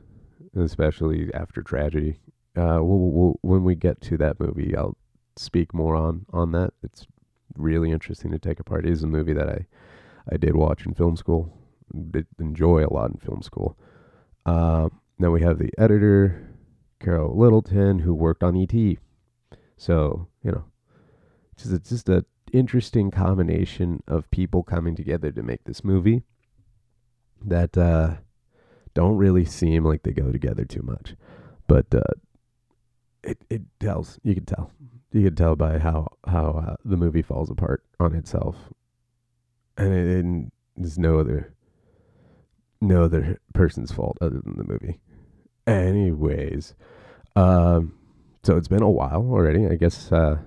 especially 0.55 1.33
after 1.33 1.61
tragedy. 1.61 2.19
Uh, 2.55 2.79
we'll, 2.81 3.11
we'll, 3.11 3.39
when 3.41 3.63
we 3.63 3.75
get 3.75 4.01
to 4.01 4.17
that 4.17 4.39
movie, 4.39 4.75
I'll 4.75 4.97
speak 5.35 5.73
more 5.73 5.95
on 5.95 6.25
on 6.31 6.51
that. 6.51 6.73
It's 6.83 7.07
really 7.55 7.91
interesting 7.91 8.31
to 8.31 8.39
take 8.39 8.59
apart. 8.59 8.85
It 8.85 8.91
is 8.91 9.03
a 9.03 9.07
movie 9.07 9.33
that 9.33 9.49
I 9.49 9.65
I 10.31 10.37
did 10.37 10.55
watch 10.55 10.85
in 10.85 10.93
film 10.93 11.15
school, 11.15 11.57
did 12.11 12.27
enjoy 12.39 12.85
a 12.85 12.93
lot 12.93 13.11
in 13.11 13.17
film 13.17 13.41
school. 13.41 13.77
Uh, 14.45 14.89
then 15.19 15.31
we 15.31 15.41
have 15.41 15.59
the 15.59 15.71
editor, 15.77 16.49
Carol 16.99 17.37
Littleton, 17.37 17.99
who 17.99 18.13
worked 18.13 18.43
on 18.43 18.55
ET. 18.55 18.97
So 19.77 20.27
you 20.43 20.51
know, 20.51 20.65
just 21.55 21.71
it's 21.71 21.89
just 21.89 22.09
a 22.09 22.25
interesting 22.51 23.11
combination 23.11 24.03
of 24.07 24.29
people 24.29 24.63
coming 24.63 24.95
together 24.95 25.31
to 25.31 25.41
make 25.41 25.63
this 25.63 25.83
movie 25.83 26.23
that 27.43 27.77
uh, 27.77 28.15
don't 28.93 29.17
really 29.17 29.45
seem 29.45 29.85
like 29.85 30.03
they 30.03 30.11
go 30.11 30.31
together 30.31 30.65
too 30.65 30.81
much, 30.83 31.15
but 31.67 31.85
uh, 31.93 32.01
it 33.23 33.43
it 33.49 33.61
tells. 33.79 34.19
You 34.23 34.35
can 34.35 34.45
tell. 34.45 34.71
You 35.11 35.23
can 35.23 35.35
tell 35.35 35.55
by 35.55 35.79
how 35.79 36.07
how 36.25 36.63
uh, 36.67 36.75
the 36.85 36.97
movie 36.97 37.21
falls 37.21 37.49
apart 37.49 37.83
on 37.99 38.15
itself, 38.15 38.55
and, 39.77 39.93
it, 39.93 40.23
and 40.23 40.51
there's 40.75 40.97
no 40.97 41.19
other 41.19 41.53
no 42.79 43.03
other 43.03 43.39
person's 43.53 43.91
fault 43.91 44.17
other 44.21 44.39
than 44.39 44.57
the 44.57 44.63
movie. 44.63 44.99
Anyways, 45.67 46.73
um, 47.35 47.93
so 48.43 48.57
it's 48.57 48.67
been 48.67 48.81
a 48.81 48.89
while 48.89 49.27
already. 49.29 49.67
I 49.67 49.75
guess 49.75 50.11
uh, 50.11 50.37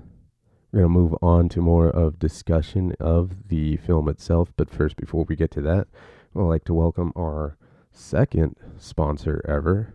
we're 0.72 0.80
gonna 0.80 0.88
move 0.88 1.14
on 1.22 1.48
to 1.50 1.60
more 1.60 1.88
of 1.88 2.18
discussion 2.18 2.94
of 2.98 3.48
the 3.48 3.76
film 3.76 4.08
itself. 4.08 4.52
But 4.56 4.70
first, 4.70 4.96
before 4.96 5.24
we 5.28 5.36
get 5.36 5.52
to 5.52 5.62
that, 5.62 5.86
I'd 6.34 6.40
like 6.40 6.64
to 6.64 6.74
welcome 6.74 7.12
our 7.16 7.56
second 7.94 8.56
sponsor 8.76 9.40
ever. 9.48 9.94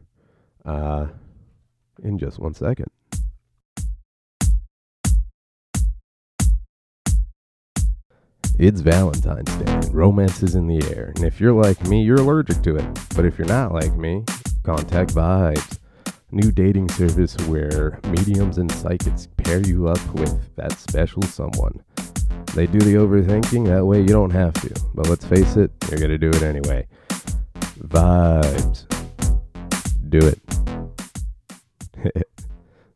Uh, 0.66 1.08
in 2.02 2.18
just 2.18 2.40
one 2.40 2.54
second. 2.54 2.88
It's 8.58 8.82
Valentine's 8.82 9.56
Day, 9.56 9.90
romance 9.92 10.44
is 10.44 10.56
in 10.56 10.68
the 10.68 10.84
air. 10.94 11.14
And 11.16 11.24
if 11.24 11.40
you're 11.40 11.54
like 11.54 11.82
me, 11.88 12.04
you're 12.04 12.18
allergic 12.18 12.62
to 12.64 12.76
it. 12.76 13.00
But 13.16 13.26
if 13.26 13.38
you're 13.38 13.48
not 13.48 13.74
like 13.74 13.96
me, 13.96 14.26
contact 14.64 15.14
Vibes, 15.14 15.80
new 16.32 16.52
dating 16.52 16.90
service 16.90 17.38
where 17.48 18.00
mediums 18.10 18.58
and 18.58 18.70
psychics 18.70 19.30
pair 19.38 19.66
you 19.66 19.88
up 19.88 20.06
with 20.14 20.56
that 20.56 20.78
special 20.78 21.22
someone. 21.24 21.82
They 22.54 22.68
do 22.68 22.80
the 22.80 22.96
overthinking, 22.96 23.68
that 23.68 23.86
way 23.86 24.02
you 24.02 24.08
don't 24.08 24.32
have 24.32 24.54
to. 24.56 24.74
But 24.94 25.08
let's 25.08 25.26
face 25.26 25.56
it, 25.56 25.72
you're 25.90 26.00
gonna 26.00 26.18
do 26.18 26.30
it 26.30 26.44
anyway. 26.44 26.86
Vibes. 27.80 28.86
Do 30.10 30.20
it. 30.20 30.40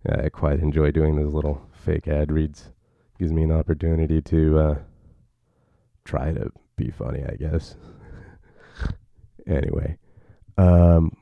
I 0.09 0.29
quite 0.29 0.59
enjoy 0.59 0.91
doing 0.91 1.15
those 1.15 1.33
little 1.33 1.65
fake 1.71 2.07
ad 2.07 2.31
reads. 2.31 2.69
Gives 3.17 3.31
me 3.31 3.43
an 3.43 3.51
opportunity 3.51 4.21
to 4.21 4.59
uh, 4.59 4.75
try 6.03 6.33
to 6.33 6.51
be 6.75 6.91
funny, 6.91 7.23
I 7.23 7.35
guess. 7.35 7.77
anyway, 9.47 9.97
um, 10.57 11.15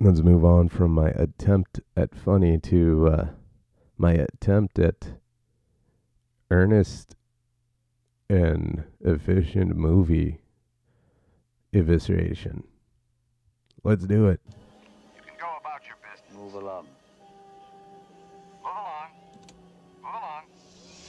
let's 0.00 0.20
move 0.20 0.44
on 0.44 0.68
from 0.68 0.92
my 0.92 1.08
attempt 1.10 1.80
at 1.96 2.14
funny 2.14 2.58
to 2.58 3.08
uh, 3.08 3.26
my 3.96 4.12
attempt 4.12 4.78
at 4.78 5.08
earnest 6.50 7.16
and 8.30 8.84
efficient 9.00 9.76
movie 9.76 10.40
evisceration. 11.72 12.62
Let's 13.84 14.04
do 14.06 14.28
it. 14.28 14.40
You 14.46 15.22
can 15.26 15.34
go 15.40 15.46
about 15.60 15.86
your 15.86 15.96
business. 16.02 16.34
Move 16.34 16.54
along. 16.54 16.86
Move 18.62 18.74
along. 18.74 19.10
Move 20.02 20.14
along. 20.14 20.42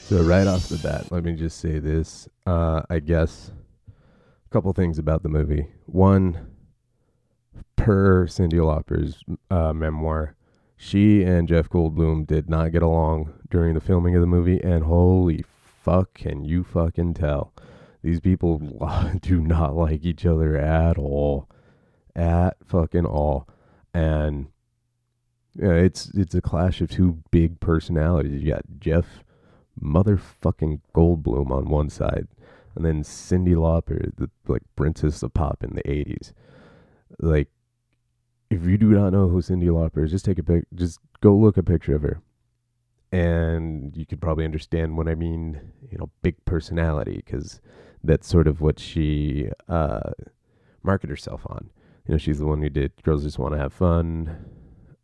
So 0.07 0.23
right 0.23 0.47
off 0.47 0.69
the 0.69 0.77
bat, 0.77 1.11
let 1.11 1.23
me 1.23 1.35
just 1.35 1.59
say 1.59 1.79
this. 1.79 2.27
Uh, 2.45 2.81
I 2.89 2.99
guess 2.99 3.51
a 3.87 4.49
couple 4.49 4.73
things 4.73 4.97
about 4.97 5.23
the 5.23 5.29
movie. 5.29 5.67
One, 5.85 6.47
per 7.75 8.27
Cyndi 8.27 8.53
Lauper's 8.53 9.23
uh, 9.51 9.73
memoir, 9.73 10.35
she 10.75 11.23
and 11.23 11.47
Jeff 11.47 11.69
Goldblum 11.69 12.25
did 12.25 12.49
not 12.49 12.71
get 12.71 12.81
along 12.81 13.33
during 13.49 13.73
the 13.73 13.81
filming 13.81 14.15
of 14.15 14.21
the 14.21 14.27
movie, 14.27 14.61
and 14.63 14.83
holy 14.83 15.43
fuck, 15.83 16.13
can 16.13 16.43
you 16.45 16.63
fucking 16.63 17.13
tell? 17.15 17.53
These 18.01 18.19
people 18.19 18.59
do 19.21 19.41
not 19.41 19.75
like 19.75 20.05
each 20.05 20.25
other 20.25 20.57
at 20.57 20.97
all, 20.97 21.49
at 22.15 22.57
fucking 22.65 23.05
all, 23.05 23.47
and 23.93 24.47
yeah, 25.55 25.73
it's 25.73 26.09
it's 26.09 26.35
a 26.35 26.41
clash 26.41 26.79
of 26.81 26.89
two 26.89 27.21
big 27.31 27.59
personalities. 27.59 28.41
You 28.41 28.53
got 28.53 28.63
Jeff 28.79 29.23
motherfucking 29.81 30.81
Goldblum 30.95 31.51
on 31.51 31.69
one 31.69 31.89
side, 31.89 32.27
and 32.75 32.85
then 32.85 33.03
Cyndi 33.03 33.55
Lauper, 33.55 34.15
the 34.15 34.29
like 34.47 34.63
princess 34.75 35.21
of 35.23 35.33
pop 35.33 35.63
in 35.63 35.75
the 35.75 35.83
'80s. 35.83 36.33
Like, 37.19 37.49
if 38.49 38.63
you 38.63 38.77
do 38.77 38.91
not 38.91 39.11
know 39.11 39.27
who 39.27 39.41
Cyndi 39.41 39.65
Lauper 39.65 40.05
is, 40.05 40.11
just 40.11 40.25
take 40.25 40.39
a 40.39 40.43
pic, 40.43 40.65
just 40.73 40.99
go 41.21 41.35
look 41.35 41.57
a 41.57 41.63
picture 41.63 41.95
of 41.95 42.03
her, 42.03 42.21
and 43.11 43.95
you 43.97 44.05
could 44.05 44.21
probably 44.21 44.45
understand 44.45 44.97
what 44.97 45.09
I 45.09 45.15
mean. 45.15 45.59
You 45.91 45.97
know, 45.97 46.09
big 46.21 46.43
personality, 46.45 47.21
because 47.25 47.59
that's 48.03 48.27
sort 48.27 48.47
of 48.47 48.61
what 48.61 48.79
she 48.79 49.49
uh, 49.67 50.11
marketed 50.83 51.09
herself 51.09 51.41
on. 51.47 51.69
You 52.05 52.13
know, 52.13 52.17
she's 52.17 52.39
the 52.39 52.45
one 52.45 52.61
who 52.61 52.69
did 52.69 52.91
"Girls 53.03 53.23
Just 53.23 53.39
Want 53.39 53.53
to 53.53 53.59
Have 53.59 53.73
Fun." 53.73 54.45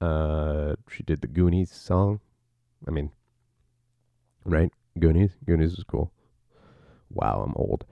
Uh, 0.01 0.75
she 0.89 1.03
did 1.03 1.21
the 1.21 1.27
Goonies 1.27 1.71
song. 1.71 2.19
I 2.87 2.91
mean, 2.91 3.11
right? 4.43 4.71
Goonies. 4.99 5.31
Goonies 5.45 5.75
was 5.75 5.83
cool. 5.83 6.11
Wow, 7.09 7.43
I'm 7.45 7.53
old. 7.55 7.85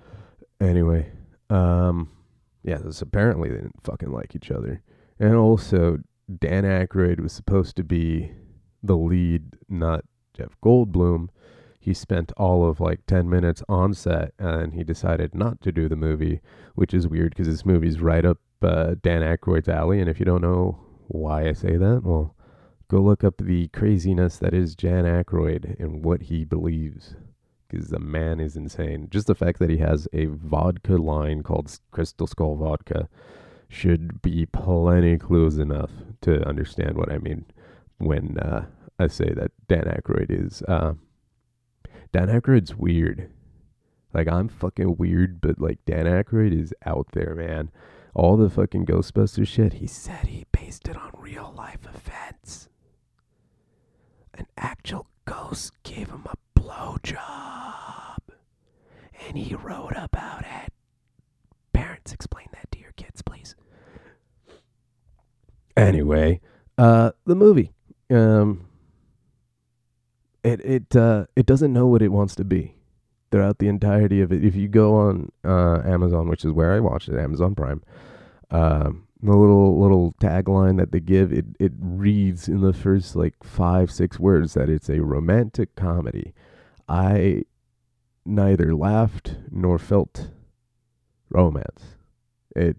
Anyway, 0.60 1.12
um, 1.50 2.10
yeah, 2.64 2.78
this 2.78 3.02
apparently 3.02 3.50
they 3.50 3.56
didn't 3.56 3.84
fucking 3.84 4.12
like 4.12 4.36
each 4.36 4.52
other, 4.52 4.82
and 5.20 5.36
also 5.36 6.00
Dan 6.40 6.64
Aykroyd 6.64 7.20
was 7.20 7.34
supposed 7.34 7.76
to 7.76 7.84
be 7.84 8.32
the 8.82 8.98
lead, 8.98 9.44
not 9.70 10.06
Jeff 10.34 10.56
Goldblum. 10.64 11.30
He 11.84 11.94
spent 11.94 12.32
all 12.38 12.66
of 12.66 12.80
like 12.80 13.06
10 13.08 13.30
minutes 13.30 13.62
on 13.68 13.94
set 13.94 14.32
and 14.40 14.74
he 14.74 14.86
decided 14.86 15.36
not 15.36 15.60
to 15.64 15.72
do 15.74 15.90
the 15.90 15.98
movie, 15.98 16.40
which 16.76 16.94
is 16.94 17.10
weird 17.10 17.32
because 17.32 17.48
this 17.48 17.66
movie's 17.66 18.00
right 18.00 18.24
up 18.24 18.38
uh, 18.62 18.96
Dan 19.02 19.22
Aykroyd's 19.22 19.68
alley. 19.68 20.00
And 20.00 20.10
if 20.10 20.18
you 20.18 20.26
don't 20.26 20.42
know 20.42 20.80
why 21.10 21.46
I 21.46 21.52
say 21.52 21.76
that, 21.76 22.04
well, 22.06 22.38
go 22.88 23.02
look 23.02 23.26
up 23.26 23.36
the 23.38 23.68
craziness 23.68 24.38
that 24.38 24.54
is 24.54 24.78
Dan 24.78 25.04
Aykroyd 25.04 25.78
and 25.78 26.06
what 26.06 26.22
he 26.22 26.46
believes. 26.46 27.16
Because 27.68 27.90
the 27.90 28.00
man 28.00 28.40
is 28.40 28.56
insane. 28.56 29.10
Just 29.10 29.28
the 29.28 29.36
fact 29.36 29.60
that 29.60 29.70
he 29.70 29.80
has 29.80 30.08
a 30.14 30.28
vodka 30.28 30.96
line 30.96 31.44
called 31.44 31.78
Crystal 31.92 32.28
Skull 32.28 32.56
Vodka 32.56 33.10
should 33.68 34.22
be 34.22 34.46
plenty 34.46 35.18
clues 35.18 35.58
enough 35.58 35.92
to 36.22 36.48
understand 36.48 36.96
what 36.96 37.12
I 37.12 37.18
mean 37.18 37.44
when 37.98 38.38
uh, 38.38 38.68
I 38.98 39.08
say 39.08 39.34
that 39.34 39.52
Dan 39.68 39.84
Aykroyd 39.84 40.28
is. 40.30 40.62
Uh, 40.62 40.94
Dan 42.14 42.28
Aykroyd's 42.28 42.76
weird. 42.76 43.32
Like 44.14 44.28
I'm 44.28 44.48
fucking 44.48 44.98
weird, 44.98 45.42
but 45.42 45.60
like 45.60 45.80
Dan 45.86 46.06
Aykroyd 46.06 46.58
is 46.58 46.74
out 46.86 47.08
there, 47.14 47.34
man. 47.34 47.72
All 48.14 48.38
the 48.38 48.52
fucking 48.52 48.86
Ghostbuster 48.86 49.48
shit. 49.48 49.74
He 49.74 49.88
said 49.88 50.28
he 50.28 50.46
based 50.52 50.88
it 50.88 50.96
on 50.96 51.12
real 51.18 51.52
life 51.58 51.80
events. 51.92 52.70
An 54.36 54.46
actual 54.56 55.08
ghost 55.26 55.74
gave 55.82 56.10
him 56.10 56.26
a 56.28 56.60
blowjob, 56.60 58.20
and 59.28 59.36
he 59.38 59.56
wrote 59.56 59.94
about 59.96 60.42
it. 60.42 60.72
Parents, 61.74 62.14
explain 62.14 62.48
that 62.54 62.72
to 62.72 62.80
your 62.80 62.92
kids, 62.96 63.24
please. 63.24 63.56
Anyway, 65.76 66.42
uh, 66.78 67.12
the 67.26 67.36
movie. 67.36 67.72
Um, 68.12 68.68
it 70.44 70.62
it 70.66 70.96
uh 70.96 71.26
it 71.36 71.46
doesn't 71.46 71.74
know 71.74 71.88
what 71.88 72.02
it 72.02 72.10
wants 72.10 72.36
to 72.36 72.44
be 72.44 72.76
throughout 73.32 73.58
the 73.58 73.68
entirety 73.68 74.22
of 74.22 74.32
it. 74.32 74.44
If 74.46 74.56
you 74.56 74.68
go 74.68 74.96
on 74.96 75.32
uh, 75.44 75.82
Amazon, 75.86 76.30
which 76.30 76.46
is 76.46 76.52
where 76.52 76.74
I 76.74 76.80
watched 76.80 77.10
it, 77.10 77.18
Amazon 77.18 77.56
Prime, 77.56 77.82
um, 78.52 79.08
the 79.24 79.36
little 79.36 79.80
little 79.82 80.14
tagline 80.22 80.78
that 80.78 80.92
they 80.92 81.00
give 81.00 81.32
it 81.34 81.46
it 81.60 81.72
reads 81.80 82.48
in 82.48 82.62
the 82.62 82.74
first 82.74 83.16
like 83.16 83.34
five 83.44 83.90
six 83.90 84.20
words 84.20 84.54
that 84.54 84.70
it's 84.70 84.90
a 84.90 85.02
romantic 85.02 85.76
comedy. 85.76 86.34
I 86.88 87.46
neither 88.26 88.76
laughed 88.76 89.38
nor 89.50 89.80
felt 89.80 90.30
romance. 91.30 91.96
It 92.56 92.78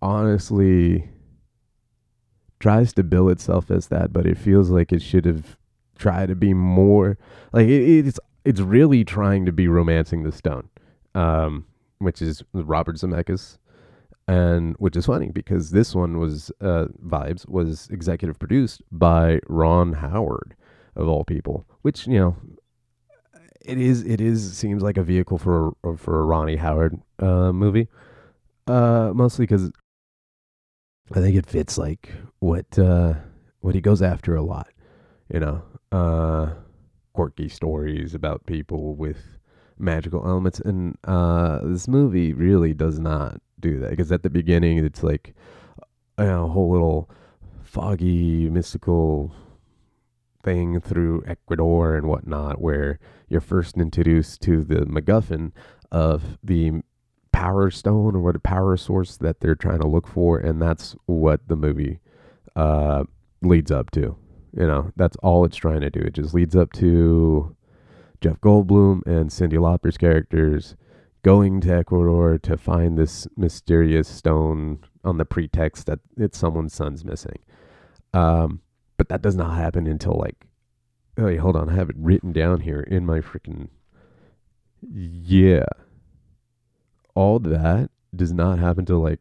honestly 0.00 1.10
tries 2.58 2.92
to 2.94 3.04
bill 3.04 3.28
itself 3.28 3.70
as 3.70 3.88
that, 3.88 4.12
but 4.12 4.26
it 4.26 4.38
feels 4.38 4.70
like 4.70 4.92
it 4.92 5.02
should 5.02 5.26
have 5.26 5.56
tried 5.98 6.28
to 6.28 6.34
be 6.36 6.54
more 6.54 7.18
like 7.52 7.66
it, 7.68 8.06
it's 8.06 8.20
it's 8.44 8.60
really 8.60 9.04
trying 9.04 9.46
to 9.46 9.52
be 9.52 9.68
romancing 9.68 10.22
the 10.22 10.32
stone, 10.32 10.68
um, 11.14 11.66
which 11.98 12.22
is 12.22 12.42
Robert 12.52 12.96
Zemeckis. 12.96 13.58
and 14.28 14.74
which 14.78 14.96
is 14.96 15.06
funny 15.06 15.30
because 15.30 15.70
this 15.70 15.94
one 15.94 16.18
was 16.18 16.50
uh, 16.60 16.86
Vibes 17.04 17.48
was 17.48 17.88
executive 17.90 18.38
produced 18.38 18.82
by 18.90 19.40
Ron 19.48 19.94
Howard 19.94 20.54
of 20.96 21.08
all 21.08 21.24
people, 21.24 21.64
which 21.82 22.06
you 22.06 22.18
know 22.18 22.36
it 23.64 23.78
is 23.78 24.02
it 24.04 24.20
is 24.20 24.56
seems 24.56 24.82
like 24.82 24.96
a 24.96 25.02
vehicle 25.02 25.38
for 25.38 25.72
for 25.96 26.20
a 26.20 26.24
Ronnie 26.24 26.56
Howard 26.56 27.00
uh, 27.18 27.52
movie, 27.52 27.88
uh, 28.66 29.12
mostly 29.14 29.44
because 29.44 29.70
I 31.14 31.20
think 31.20 31.36
it 31.36 31.46
fits 31.46 31.78
like 31.78 32.12
what 32.40 32.78
uh, 32.78 33.14
what 33.60 33.74
he 33.74 33.80
goes 33.80 34.02
after 34.02 34.34
a 34.36 34.42
lot, 34.42 34.68
you 35.32 35.40
know, 35.40 35.62
uh, 35.96 36.54
quirky 37.14 37.48
stories 37.48 38.14
about 38.14 38.46
people 38.46 38.94
with 38.94 39.38
magical 39.78 40.26
elements, 40.26 40.60
and 40.60 40.96
uh, 41.04 41.60
this 41.62 41.88
movie 41.88 42.32
really 42.32 42.74
does 42.74 42.98
not 42.98 43.40
do 43.58 43.80
that 43.80 43.90
because 43.90 44.12
at 44.12 44.22
the 44.22 44.30
beginning 44.30 44.78
it's 44.78 45.02
like 45.02 45.34
you 46.18 46.24
know, 46.24 46.44
a 46.44 46.48
whole 46.48 46.70
little 46.70 47.10
foggy 47.62 48.50
mystical 48.50 49.34
thing 50.44 50.80
through 50.80 51.24
Ecuador 51.26 51.96
and 51.96 52.06
whatnot, 52.06 52.60
where 52.60 52.98
you're 53.28 53.40
first 53.40 53.76
introduced 53.76 54.42
to 54.42 54.62
the 54.62 54.86
MacGuffin 54.86 55.52
of 55.90 56.38
the 56.42 56.72
power 57.32 57.70
stone 57.70 58.14
or 58.14 58.20
what 58.20 58.36
a 58.36 58.40
power 58.40 58.76
source 58.76 59.16
that 59.16 59.40
they're 59.40 59.54
trying 59.54 59.80
to 59.80 59.88
look 59.88 60.06
for, 60.06 60.38
and 60.38 60.60
that's 60.60 60.94
what 61.06 61.48
the 61.48 61.56
movie 61.56 62.00
uh, 62.54 63.04
leads 63.42 63.70
up 63.70 63.90
to. 63.90 64.16
You 64.56 64.66
know, 64.66 64.92
that's 64.96 65.16
all 65.22 65.44
it's 65.44 65.56
trying 65.56 65.82
to 65.82 65.90
do. 65.90 66.00
It 66.00 66.14
just 66.14 66.32
leads 66.32 66.56
up 66.56 66.72
to 66.74 67.54
Jeff 68.20 68.40
Goldblum 68.40 69.06
and 69.06 69.30
Cyndi 69.30 69.58
Lauper's 69.60 69.98
characters 69.98 70.76
going 71.22 71.60
to 71.60 71.74
Ecuador 71.74 72.38
to 72.38 72.56
find 72.56 72.96
this 72.96 73.26
mysterious 73.36 74.08
stone 74.08 74.78
on 75.04 75.18
the 75.18 75.24
pretext 75.24 75.86
that 75.86 75.98
it's 76.16 76.38
someone's 76.38 76.72
son's 76.72 77.04
missing. 77.04 77.38
Um, 78.14 78.60
but 78.96 79.08
that 79.08 79.22
does 79.22 79.36
not 79.36 79.56
happen 79.56 79.86
until 79.86 80.14
like, 80.14 80.46
oh, 81.18 81.24
wait, 81.24 81.38
hold 81.38 81.56
on, 81.56 81.68
I 81.68 81.74
have 81.74 81.90
it 81.90 81.96
written 81.98 82.32
down 82.32 82.60
here 82.60 82.80
in 82.80 83.04
my 83.04 83.20
freaking. 83.20 83.68
Yeah. 84.80 85.66
All 87.14 87.38
that 87.40 87.90
does 88.14 88.32
not 88.32 88.58
happen 88.58 88.86
till 88.86 89.00
like 89.02 89.20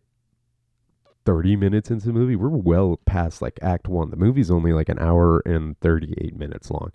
30 1.25 1.55
minutes 1.55 1.91
into 1.91 2.07
the 2.07 2.13
movie. 2.13 2.35
We're 2.35 2.49
well 2.49 2.99
past 3.05 3.41
like 3.41 3.59
act 3.61 3.87
one. 3.87 4.11
The 4.11 4.15
movie's 4.15 4.51
only 4.51 4.73
like 4.73 4.89
an 4.89 4.99
hour 4.99 5.39
and 5.45 5.79
38 5.79 6.35
minutes 6.35 6.69
long. 6.69 6.91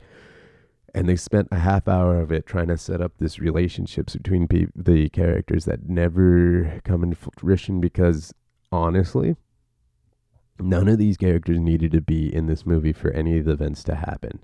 And 0.95 1.09
they 1.09 1.17
spent 1.17 1.49
a 1.53 1.59
half 1.59 1.87
hour 1.87 2.21
of 2.21 2.33
it 2.33 2.47
trying 2.47 2.69
to 2.69 2.79
set 2.79 3.01
up 3.01 3.13
this 3.19 3.39
relationships 3.39 4.17
between 4.17 4.49
pe- 4.49 4.67
the 4.75 5.09
characters 5.11 5.65
that 5.67 5.89
never 5.89 6.81
come 6.85 7.05
into 7.05 7.17
fruition 7.17 7.81
because 7.81 8.33
honestly, 8.73 9.37
none 10.59 10.89
of 10.89 10.99
these 10.99 11.17
characters 11.17 11.59
needed 11.61 11.93
to 11.93 12.01
be 12.01 12.35
in 12.35 12.47
this 12.47 12.67
movie 12.67 12.93
for 12.93 13.11
any 13.13 13.39
of 13.39 13.45
the 13.45 13.53
events 13.53 13.85
to 13.85 13.95
happen. 13.95 14.41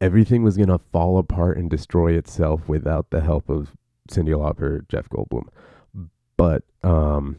Everything 0.00 0.42
was 0.42 0.56
going 0.56 0.68
to 0.68 0.80
fall 0.92 1.16
apart 1.18 1.56
and 1.56 1.70
destroy 1.70 2.12
itself 2.12 2.68
without 2.68 3.10
the 3.10 3.20
help 3.20 3.48
of 3.48 3.72
Cyndi 4.10 4.34
Lauper, 4.34 4.86
Jeff 4.88 5.08
Goldblum. 5.08 5.46
But 6.36 6.64
um, 6.82 7.36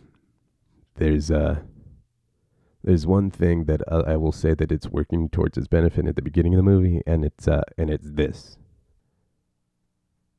there's 0.96 1.32
uh, 1.32 1.62
there's 2.84 3.08
one 3.08 3.32
thing 3.32 3.66
that 3.66 3.82
uh, 3.92 4.04
I 4.06 4.18
will 4.18 4.32
say 4.32 4.54
that 4.54 4.72
it's 4.72 4.90
working 4.90 5.30
towards 5.30 5.58
its 5.58 5.68
benefit 5.68 6.06
at 6.06 6.16
the 6.16 6.22
beginning 6.22 6.54
of 6.54 6.58
the 6.58 6.64
movie, 6.64 7.02
and 7.08 7.24
it's 7.24 7.48
uh, 7.48 7.64
and 7.78 7.90
it's 7.90 8.10
this. 8.10 8.58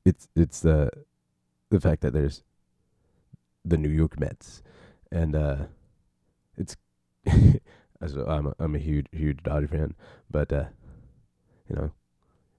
It's 0.05 0.29
it's 0.37 0.61
the 0.61 0.91
the 1.71 1.81
fact 1.81 2.03
that 2.03 2.13
there's 2.13 2.43
the 3.65 3.79
New 3.79 3.89
York 3.89 4.21
Mets, 4.21 4.63
and 5.11 5.35
uh, 5.35 5.57
it's 6.57 6.77
a, 7.27 7.61
I'm 8.27 8.49
a, 8.49 8.55
I'm 8.59 8.75
a 8.75 8.79
huge 8.79 9.07
huge 9.13 9.43
Dodger 9.43 9.69
fan, 9.69 9.95
but 10.31 10.53
uh, 10.53 10.67
you 11.69 11.77
know, 11.77 11.93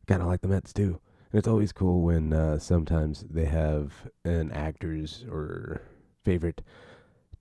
kind 0.08 0.22
of 0.22 0.28
like 0.28 0.42
the 0.42 0.48
Mets 0.48 0.74
too. 0.74 1.00
And 1.32 1.40
it's 1.40 1.48
always 1.48 1.72
cool 1.72 2.02
when 2.02 2.34
uh, 2.34 2.58
sometimes 2.58 3.24
they 3.30 3.46
have 3.46 4.10
an 4.24 4.52
actor's 4.52 5.26
or 5.30 5.82
favorite 6.24 6.62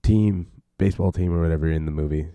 team, 0.05 0.47
baseball 0.77 1.11
team 1.11 1.33
or 1.33 1.41
whatever 1.41 1.69
in 1.69 1.85
the 1.85 1.91
movie. 1.91 2.27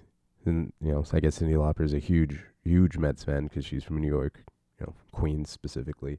And 0.44 0.72
you 0.80 0.90
know, 0.90 1.02
so 1.02 1.16
I 1.16 1.20
guess 1.20 1.38
Cyndi 1.38 1.54
Lauper 1.54 1.84
is 1.84 1.94
a 1.94 1.98
huge 1.98 2.38
huge 2.64 2.98
Mets 2.98 3.24
fan 3.24 3.44
because 3.44 3.64
she's 3.64 3.84
from 3.84 3.98
New 3.98 4.08
York, 4.08 4.44
you 4.78 4.86
know, 4.86 4.94
Queens 5.12 5.50
specifically. 5.50 6.18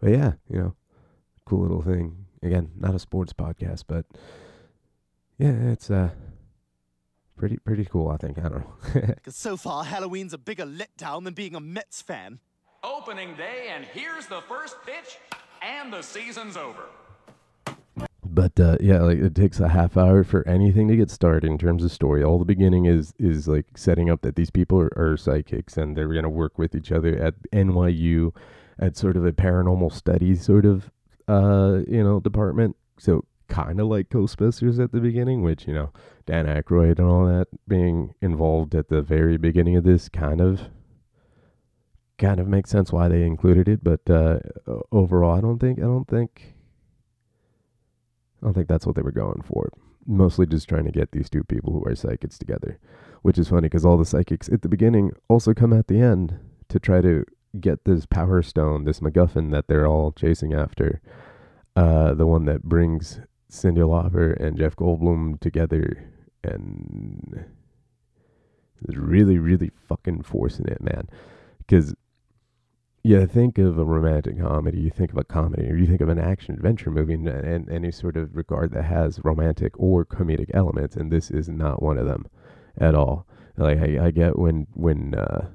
But 0.00 0.10
yeah, 0.10 0.32
you 0.48 0.58
know, 0.58 0.74
cool 1.44 1.62
little 1.62 1.82
thing. 1.82 2.26
Again, 2.42 2.70
not 2.78 2.94
a 2.94 2.98
sports 2.98 3.32
podcast, 3.32 3.84
but 3.86 4.06
yeah, 5.38 5.52
it's 5.72 5.90
uh 5.90 6.10
pretty 7.36 7.58
pretty 7.58 7.84
cool. 7.84 8.08
I 8.08 8.16
think 8.16 8.38
I 8.38 8.48
don't 8.48 8.60
know. 8.60 8.74
Because 9.14 9.36
so 9.36 9.56
far, 9.56 9.84
Halloween's 9.84 10.32
a 10.32 10.38
bigger 10.38 10.64
letdown 10.64 11.24
than 11.24 11.34
being 11.34 11.54
a 11.54 11.60
Mets 11.60 12.02
fan. 12.02 12.40
Opening 12.82 13.34
day, 13.36 13.68
and 13.74 13.84
here's 13.84 14.26
the 14.26 14.40
first 14.48 14.76
pitch, 14.86 15.18
and 15.62 15.92
the 15.92 16.00
season's 16.00 16.56
over. 16.56 16.84
But 18.38 18.60
uh, 18.60 18.76
yeah, 18.80 19.00
like 19.00 19.18
it 19.18 19.34
takes 19.34 19.58
a 19.58 19.66
half 19.66 19.96
hour 19.96 20.22
for 20.22 20.46
anything 20.46 20.86
to 20.86 20.94
get 20.94 21.10
started 21.10 21.50
in 21.50 21.58
terms 21.58 21.82
of 21.82 21.90
story. 21.90 22.22
All 22.22 22.38
the 22.38 22.44
beginning 22.44 22.84
is 22.84 23.12
is 23.18 23.48
like 23.48 23.66
setting 23.76 24.08
up 24.10 24.20
that 24.22 24.36
these 24.36 24.48
people 24.48 24.78
are, 24.78 24.92
are 24.96 25.16
psychics 25.16 25.76
and 25.76 25.96
they're 25.96 26.14
gonna 26.14 26.28
work 26.28 26.56
with 26.56 26.76
each 26.76 26.92
other 26.92 27.16
at 27.18 27.34
NYU, 27.50 28.32
at 28.78 28.96
sort 28.96 29.16
of 29.16 29.26
a 29.26 29.32
paranormal 29.32 29.92
studies 29.92 30.44
sort 30.44 30.66
of 30.66 30.88
uh 31.26 31.80
you 31.88 32.04
know 32.04 32.20
department. 32.20 32.76
So 32.96 33.24
kind 33.48 33.80
of 33.80 33.88
like 33.88 34.08
Ghostbusters 34.08 34.78
at 34.78 34.92
the 34.92 35.00
beginning, 35.00 35.42
which 35.42 35.66
you 35.66 35.74
know 35.74 35.90
Dan 36.24 36.46
Aykroyd 36.46 37.00
and 37.00 37.08
all 37.08 37.26
that 37.26 37.48
being 37.66 38.14
involved 38.20 38.76
at 38.76 38.88
the 38.88 39.02
very 39.02 39.36
beginning 39.36 39.74
of 39.74 39.82
this 39.82 40.08
kind 40.08 40.40
of 40.40 40.60
kind 42.18 42.38
of 42.38 42.46
makes 42.46 42.70
sense 42.70 42.92
why 42.92 43.08
they 43.08 43.24
included 43.24 43.68
it. 43.68 43.82
But 43.82 44.08
uh, 44.08 44.38
overall, 44.92 45.36
I 45.36 45.40
don't 45.40 45.58
think 45.58 45.80
I 45.80 45.82
don't 45.82 46.06
think 46.06 46.54
I 48.40 48.46
don't 48.46 48.54
think 48.54 48.68
that's 48.68 48.86
what 48.86 48.96
they 48.96 49.02
were 49.02 49.12
going 49.12 49.42
for. 49.42 49.70
Mostly 50.06 50.46
just 50.46 50.68
trying 50.68 50.84
to 50.84 50.92
get 50.92 51.12
these 51.12 51.28
two 51.28 51.44
people 51.44 51.72
who 51.72 51.84
are 51.84 51.94
psychics 51.94 52.38
together, 52.38 52.78
which 53.22 53.38
is 53.38 53.48
funny 53.48 53.62
because 53.62 53.84
all 53.84 53.96
the 53.96 54.04
psychics 54.04 54.48
at 54.48 54.62
the 54.62 54.68
beginning 54.68 55.12
also 55.28 55.52
come 55.54 55.72
at 55.72 55.88
the 55.88 56.00
end 56.00 56.38
to 56.68 56.78
try 56.78 57.00
to 57.00 57.24
get 57.60 57.84
this 57.84 58.06
power 58.06 58.42
stone, 58.42 58.84
this 58.84 59.00
MacGuffin 59.00 59.50
that 59.52 59.66
they're 59.68 59.86
all 59.86 60.12
chasing 60.12 60.54
after. 60.54 61.00
Uh, 61.76 62.14
the 62.14 62.26
one 62.26 62.44
that 62.46 62.64
brings 62.64 63.20
Cyndi 63.50 63.78
Lauper 63.78 64.36
and 64.38 64.56
Jeff 64.58 64.76
Goldblum 64.76 65.40
together, 65.40 66.10
and 66.42 67.46
is 68.86 68.96
really, 68.96 69.38
really 69.38 69.70
fucking 69.88 70.22
forcing 70.22 70.66
it, 70.66 70.80
man. 70.80 71.08
Because 71.58 71.94
yeah, 73.08 73.24
think 73.24 73.56
of 73.56 73.78
a 73.78 73.84
romantic 73.86 74.38
comedy, 74.38 74.80
you 74.80 74.90
think 74.90 75.12
of 75.12 75.16
a 75.16 75.24
comedy, 75.24 75.66
or 75.66 75.76
you 75.76 75.86
think 75.86 76.02
of 76.02 76.10
an 76.10 76.18
action 76.18 76.54
adventure 76.54 76.90
movie, 76.90 77.14
and, 77.14 77.26
and 77.26 77.70
any 77.70 77.90
sort 77.90 78.18
of 78.18 78.36
regard 78.36 78.70
that 78.72 78.82
has 78.82 79.24
romantic 79.24 79.72
or 79.78 80.04
comedic 80.04 80.50
elements, 80.52 80.94
and 80.94 81.10
this 81.10 81.30
is 81.30 81.48
not 81.48 81.82
one 81.82 81.96
of 81.96 82.06
them 82.06 82.26
at 82.76 82.94
all. 82.94 83.26
Like 83.56 83.78
I, 83.78 84.08
I 84.08 84.10
get 84.10 84.38
when 84.38 84.66
when 84.74 85.14
uh, 85.14 85.48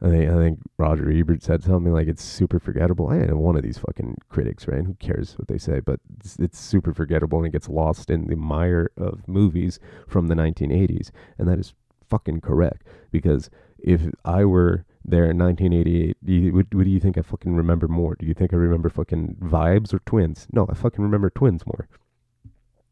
I 0.00 0.08
think 0.08 0.30
I 0.30 0.36
think 0.36 0.60
Roger 0.78 1.10
Ebert 1.10 1.42
said 1.42 1.62
something 1.62 1.92
like 1.92 2.08
it's 2.08 2.24
super 2.24 2.58
forgettable. 2.58 3.08
I 3.08 3.16
am 3.16 3.36
one 3.40 3.56
of 3.56 3.62
these 3.62 3.76
fucking 3.76 4.16
critics, 4.30 4.66
right? 4.66 4.82
Who 4.82 4.94
cares 4.94 5.34
what 5.38 5.48
they 5.48 5.58
say? 5.58 5.80
But 5.80 6.00
it's, 6.20 6.36
it's 6.38 6.58
super 6.58 6.94
forgettable 6.94 7.36
and 7.36 7.48
it 7.48 7.52
gets 7.52 7.68
lost 7.68 8.08
in 8.08 8.28
the 8.28 8.36
mire 8.36 8.92
of 8.96 9.28
movies 9.28 9.78
from 10.08 10.28
the 10.28 10.34
1980s, 10.34 11.10
and 11.36 11.46
that 11.48 11.58
is 11.58 11.74
fucking 12.08 12.40
correct. 12.40 12.82
Because 13.10 13.50
if 13.82 14.02
I 14.24 14.44
were 14.44 14.84
there 15.04 15.30
in 15.30 15.38
1988, 15.38 16.16
do 16.24 16.32
you, 16.32 16.52
what, 16.52 16.66
what 16.72 16.84
do 16.84 16.90
you 16.90 17.00
think 17.00 17.18
I 17.18 17.22
fucking 17.22 17.54
remember 17.54 17.88
more? 17.88 18.14
Do 18.14 18.26
you 18.26 18.34
think 18.34 18.52
I 18.52 18.56
remember 18.56 18.88
fucking 18.88 19.36
Vibes 19.40 19.92
or 19.92 20.00
Twins? 20.00 20.46
No, 20.52 20.66
I 20.68 20.74
fucking 20.74 21.02
remember 21.02 21.30
Twins 21.30 21.66
more. 21.66 21.88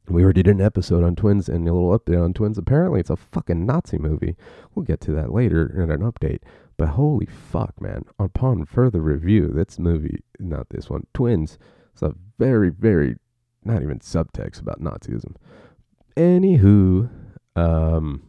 We 0.09 0.24
already 0.24 0.42
did 0.42 0.57
an 0.57 0.62
episode 0.62 1.05
on 1.05 1.16
Twins 1.16 1.51
and 1.51 1.68
a 1.68 1.72
little 1.72 1.96
update 1.98 2.22
on 2.22 2.33
Twins. 2.33 2.57
Apparently, 2.57 3.01
it's 3.01 3.11
a 3.11 3.16
fucking 3.16 3.66
Nazi 3.66 3.98
movie. 3.98 4.37
We'll 4.74 4.87
get 4.87 5.01
to 5.03 5.12
that 5.12 5.33
later 5.33 5.66
in 5.83 5.90
an 5.90 6.01
update. 6.01 6.40
But 6.79 6.90
holy 6.90 7.27
fuck, 7.27 7.79
man. 7.81 8.05
Upon 8.18 8.64
further 8.64 9.01
review, 9.01 9.48
this 9.48 9.79
movie, 9.79 10.22
not 10.38 10.70
this 10.70 10.88
one, 10.88 11.07
Twins, 11.12 11.59
it's 11.92 12.03
a 12.03 12.14
very, 12.38 12.70
very, 12.70 13.16
not 13.64 13.83
even 13.83 13.98
subtext 13.98 14.61
about 14.61 14.81
Nazism. 14.81 15.35
Anywho, 16.16 17.11
um, 17.55 18.22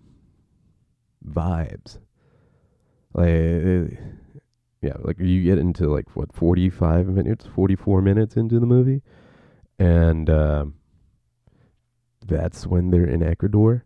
vibes. 1.26 2.00
Like, 3.14 4.00
yeah, 4.82 4.94
like 5.00 5.20
you 5.20 5.44
get 5.44 5.58
into 5.58 5.88
like 5.88 6.16
what, 6.16 6.34
45 6.34 7.08
minutes, 7.08 7.46
44 7.54 8.02
minutes 8.02 8.36
into 8.36 8.60
the 8.60 8.66
movie, 8.66 9.02
and, 9.78 10.30
um, 10.30 10.76
that's 12.26 12.68
when 12.68 12.92
they're 12.92 13.06
in 13.06 13.24
Ecuador. 13.24 13.84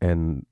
And 0.00 0.46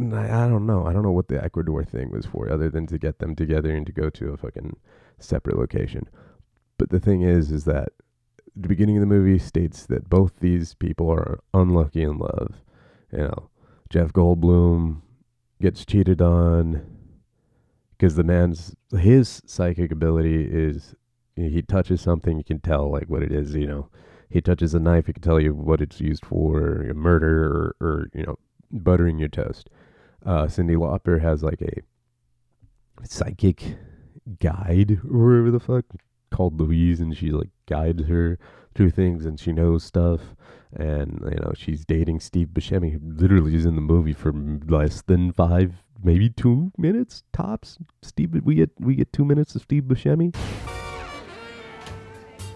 I, 0.00 0.44
I 0.44 0.48
don't 0.48 0.66
know. 0.66 0.86
I 0.86 0.92
don't 0.92 1.02
know 1.02 1.12
what 1.12 1.28
the 1.28 1.42
Ecuador 1.42 1.84
thing 1.84 2.10
was 2.10 2.26
for, 2.26 2.50
other 2.50 2.70
than 2.70 2.86
to 2.86 2.98
get 2.98 3.18
them 3.18 3.34
together 3.34 3.74
and 3.74 3.84
to 3.86 3.92
go 3.92 4.08
to 4.10 4.32
a 4.32 4.36
fucking 4.36 4.76
separate 5.18 5.58
location. 5.58 6.08
But 6.78 6.90
the 6.90 7.00
thing 7.00 7.22
is, 7.22 7.50
is 7.50 7.64
that 7.64 7.88
the 8.54 8.68
beginning 8.68 8.96
of 8.96 9.00
the 9.00 9.06
movie 9.06 9.38
states 9.38 9.86
that 9.86 10.08
both 10.08 10.38
these 10.40 10.74
people 10.74 11.10
are 11.10 11.40
unlucky 11.52 12.02
in 12.02 12.18
love. 12.18 12.54
You 13.12 13.18
know, 13.18 13.50
Jeff 13.90 14.12
Goldblum 14.12 15.02
gets 15.60 15.84
cheated 15.84 16.20
on 16.22 16.84
because 17.90 18.14
the 18.14 18.24
man's 18.24 18.74
his 18.96 19.42
psychic 19.46 19.90
ability 19.90 20.44
is 20.44 20.94
he 21.34 21.62
touches 21.62 22.00
something 22.00 22.38
you 22.38 22.44
can 22.44 22.60
tell 22.60 22.90
like 22.90 23.08
what 23.08 23.22
it 23.22 23.32
is 23.32 23.54
you 23.54 23.66
know. 23.66 23.88
He 24.30 24.42
touches 24.42 24.74
a 24.74 24.80
knife 24.80 25.06
he 25.06 25.14
can 25.14 25.22
tell 25.22 25.40
you 25.40 25.54
what 25.54 25.80
it's 25.80 26.00
used 26.00 26.26
for 26.26 26.92
murder 26.94 27.46
or, 27.46 27.76
or 27.80 28.08
you 28.14 28.24
know 28.24 28.38
buttering 28.70 29.18
your 29.18 29.28
toast. 29.28 29.70
Uh 30.24 30.44
cyndi 30.46 30.76
lauper 30.76 31.20
has 31.20 31.42
like 31.42 31.62
a 31.62 31.82
psychic 33.04 33.76
guide 34.40 35.00
or 35.10 35.28
whatever 35.28 35.50
the 35.50 35.60
fuck 35.60 35.84
called 36.30 36.60
louise 36.60 37.00
and 37.00 37.16
she 37.16 37.30
like 37.30 37.50
guides 37.66 38.06
her 38.06 38.38
through 38.74 38.90
things 38.90 39.24
and 39.24 39.40
she 39.40 39.52
knows 39.52 39.82
stuff 39.82 40.20
and 40.76 41.20
you 41.24 41.38
know 41.40 41.52
she's 41.56 41.84
dating 41.84 42.20
steve 42.20 42.48
buscemi 42.48 42.92
who 42.92 43.00
literally 43.02 43.54
is 43.54 43.64
in 43.64 43.74
the 43.74 43.80
movie 43.80 44.12
for 44.12 44.32
less 44.32 45.02
than 45.02 45.32
five 45.32 45.82
maybe 46.02 46.28
two 46.28 46.72
minutes 46.78 47.22
tops. 47.32 47.78
Steve, 48.02 48.40
we 48.44 48.54
get 48.54 48.70
we 48.78 48.94
get 48.94 49.12
two 49.12 49.24
minutes 49.24 49.54
of 49.54 49.62
Steve 49.62 49.84
Buscemi. 49.84 50.34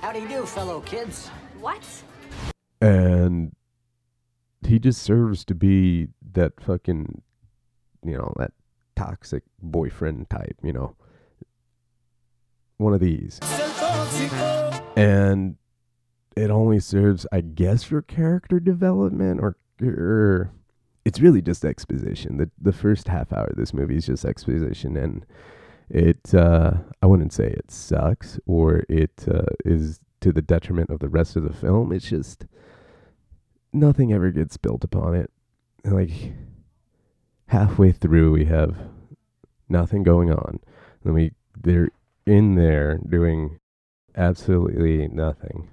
How 0.01 0.13
do 0.13 0.21
you 0.21 0.29
do, 0.29 0.47
fellow 0.47 0.81
kids? 0.81 1.29
What? 1.61 1.83
And 2.81 3.55
he 4.67 4.79
just 4.79 5.03
serves 5.03 5.45
to 5.47 5.55
be 5.55 6.09
that 6.33 6.61
fucking, 6.61 7.23
you 8.05 8.19
know, 8.19 8.33
that 8.37 8.53
toxic 8.97 9.45
boyfriend 9.61 10.29
type, 10.29 10.57
you 10.63 10.73
know, 10.73 10.97
one 12.79 12.95
of 12.95 13.01
these. 13.01 13.39
And 14.97 15.57
it 16.37 16.51
only 16.51 16.81
serves, 16.81 17.27
I 17.33 17.41
guess, 17.41 17.85
for 17.85 18.03
character 18.03 18.61
development 18.61 19.41
or, 19.41 19.57
or 19.83 20.53
it's 21.05 21.21
really 21.21 21.43
just 21.43 21.65
exposition. 21.65 22.37
The 22.37 22.51
the 22.61 22.73
first 22.73 23.09
half 23.09 23.33
hour 23.33 23.47
of 23.47 23.57
this 23.57 23.75
movie 23.75 23.97
is 23.97 24.07
just 24.07 24.25
exposition, 24.25 24.97
and 24.97 25.27
it 25.89 26.35
uh, 26.35 26.75
I 27.03 27.07
wouldn't 27.07 27.33
say 27.33 27.49
it 27.49 27.71
sucks 27.71 28.39
or 28.47 28.85
it 28.89 29.27
uh, 29.29 29.43
is 29.65 30.01
to 30.21 30.33
the 30.33 30.43
detriment 30.43 30.91
of 30.91 31.01
the 31.01 31.09
rest 31.09 31.37
of 31.37 31.43
the 31.43 31.53
film. 31.53 31.93
It's 31.93 32.09
just 32.09 32.47
nothing 33.73 34.13
ever 34.13 34.31
gets 34.31 34.57
built 34.57 34.85
upon 34.85 35.17
it. 35.17 35.31
Like 35.85 36.33
halfway 37.47 37.91
through, 37.91 38.33
we 38.33 38.45
have 38.45 38.77
nothing 39.69 40.05
going 40.05 40.31
on, 40.31 40.61
and 41.05 41.15
we 41.15 41.33
they're 41.61 41.91
in 42.27 42.55
there 42.55 42.99
doing 42.99 43.59
absolutely 44.15 45.09
nothing 45.09 45.69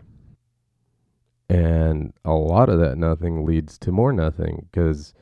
and 1.50 2.14
a 2.24 2.34
lot 2.34 2.70
of 2.70 2.80
that 2.80 2.98
nothing 2.98 3.46
leads 3.46 3.78
to 3.80 3.92
more 3.92 4.14
nothing 4.14 4.68
because 4.72 5.14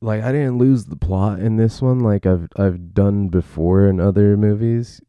like 0.00 0.22
I 0.22 0.30
didn't 0.30 0.58
lose 0.58 0.84
the 0.84 0.96
plot 0.96 1.40
in 1.40 1.56
this 1.56 1.82
one 1.82 2.00
like 2.00 2.24
I've 2.24 2.48
I've 2.56 2.94
done 2.94 3.28
before 3.28 3.88
in 3.88 4.00
other 4.00 4.36
movies. 4.36 5.00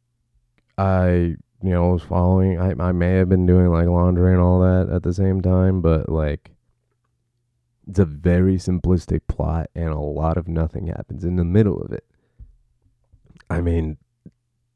I 0.78 1.36
you 1.62 1.72
know 1.72 1.89
was 1.89 2.04
following 2.04 2.60
I 2.60 2.74
I 2.80 2.91
may 2.91 3.13
have 3.15 3.30
been 3.30 3.46
doing 3.46 3.68
like 3.68 3.88
laundry 3.88 4.32
and 4.32 4.41
all 4.41 4.62
that 4.62 4.94
at 4.94 5.04
the 5.04 5.13
same 5.13 5.41
time, 5.41 5.82
but 5.82 6.10
like 6.10 6.52
it's 7.88 8.00
a 8.00 8.06
very 8.06 8.56
simplistic 8.56 9.22
plot 9.28 9.70
and 9.76 9.89
a 9.89 10.00
lot 10.00 10.38
of 10.38 10.48
nothing 10.48 10.88
happens 10.88 11.24
in 11.24 11.36
the 11.36 11.44
middle 11.44 11.80
of 11.82 11.91
it. 11.91 12.06
I 13.48 13.62
mean, 13.62 13.98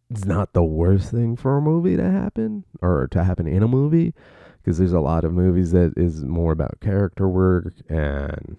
it's 0.09 0.25
not 0.25 0.53
the 0.53 0.63
worst 0.63 1.11
thing 1.11 1.35
for 1.35 1.57
a 1.57 1.61
movie 1.61 1.95
to 1.95 2.11
happen 2.11 2.63
or 2.81 3.07
to 3.11 3.23
happen 3.23 3.47
in 3.47 3.63
a 3.63 3.67
movie 3.67 4.13
because 4.57 4.77
there's 4.77 4.93
a 4.93 4.99
lot 4.99 5.23
of 5.23 5.33
movies 5.33 5.71
that 5.71 5.93
is 5.95 6.23
more 6.23 6.51
about 6.51 6.79
character 6.81 7.27
work 7.27 7.73
and 7.87 8.57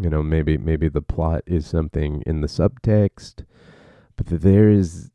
you 0.00 0.08
know 0.08 0.22
maybe 0.22 0.56
maybe 0.56 0.88
the 0.88 1.02
plot 1.02 1.42
is 1.46 1.66
something 1.66 2.22
in 2.26 2.40
the 2.40 2.46
subtext 2.46 3.44
but 4.16 4.26
there 4.42 4.68
is 4.68 5.10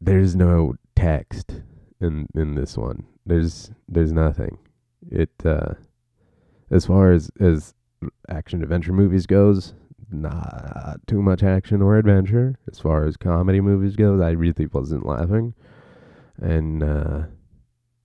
there's 0.00 0.36
no 0.36 0.74
text 0.94 1.62
in 2.00 2.28
in 2.34 2.54
this 2.54 2.76
one. 2.76 3.06
There's 3.26 3.70
there's 3.88 4.12
nothing. 4.12 4.58
It 5.10 5.30
uh 5.44 5.74
as 6.70 6.86
far 6.86 7.12
as 7.12 7.30
as 7.40 7.74
action 8.28 8.62
adventure 8.62 8.92
movies 8.92 9.26
goes 9.26 9.74
not 10.22 11.00
too 11.06 11.22
much 11.22 11.42
action 11.42 11.82
or 11.82 11.96
adventure 11.98 12.56
as 12.70 12.78
far 12.78 13.04
as 13.04 13.16
comedy 13.16 13.60
movies 13.60 13.96
goes. 13.96 14.20
I 14.20 14.30
really 14.30 14.66
wasn't 14.66 15.06
laughing, 15.06 15.54
and 16.40 16.82
uh, 16.82 17.22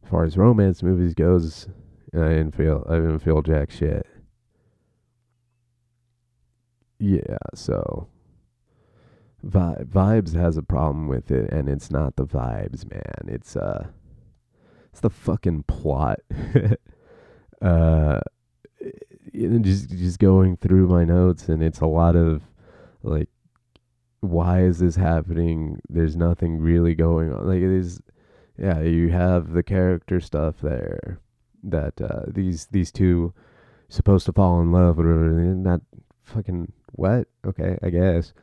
as 0.04 0.10
far 0.10 0.24
as 0.26 0.38
romance 0.38 0.84
movies 0.84 1.14
goes, 1.14 1.68
I 2.14 2.30
didn't 2.30 2.56
feel 2.56 2.86
I 2.90 2.96
didn't 2.96 3.20
feel 3.20 3.42
jack 3.42 3.72
shit. 3.72 4.06
Yeah, 7.00 7.38
so 7.56 8.08
Vi- 9.42 9.84
vibes 9.86 10.34
has 10.36 10.58
a 10.58 10.62
problem 10.62 11.08
with 11.08 11.32
it, 11.32 11.50
and 11.52 11.70
it's 11.70 11.90
not 11.90 12.18
the 12.18 12.26
vibes, 12.26 12.90
man. 12.90 13.34
It's 13.34 13.56
uh, 13.56 13.88
it's 14.92 15.00
the 15.00 15.10
fucking 15.10 15.64
plot. 15.64 16.20
uh 17.62 18.20
just 19.34 19.90
just 19.90 20.20
going 20.20 20.58
through 20.58 20.88
my 20.88 21.04
notes 21.04 21.50
and 21.50 21.64
it's 21.64 21.80
a 21.80 21.86
lot 21.86 22.16
of 22.16 22.44
like 23.04 23.30
why 24.22 24.64
is 24.64 24.80
this 24.80 24.98
happening? 24.98 25.80
There's 25.88 26.18
nothing 26.18 26.58
really 26.58 26.94
going 26.94 27.32
on. 27.32 27.48
Like 27.48 27.62
it 27.62 27.76
is 27.76 28.02
yeah 28.58 28.82
you 28.82 29.10
have 29.10 29.54
the 29.54 29.64
character 29.64 30.20
stuff 30.20 30.56
there 30.62 31.20
that 31.64 32.02
uh 32.02 32.24
these 32.28 32.68
these 32.68 32.92
two 32.92 33.34
supposed 33.88 34.26
to 34.26 34.34
fall 34.34 34.62
in 34.62 34.72
love 34.72 35.00
or 35.00 35.04
whatever 35.04 35.36
they're 35.36 35.56
not 35.56 35.82
fucking 36.24 36.72
what? 36.94 37.28
Okay 37.46 37.78
i 37.82 37.90
guess. 37.90 38.34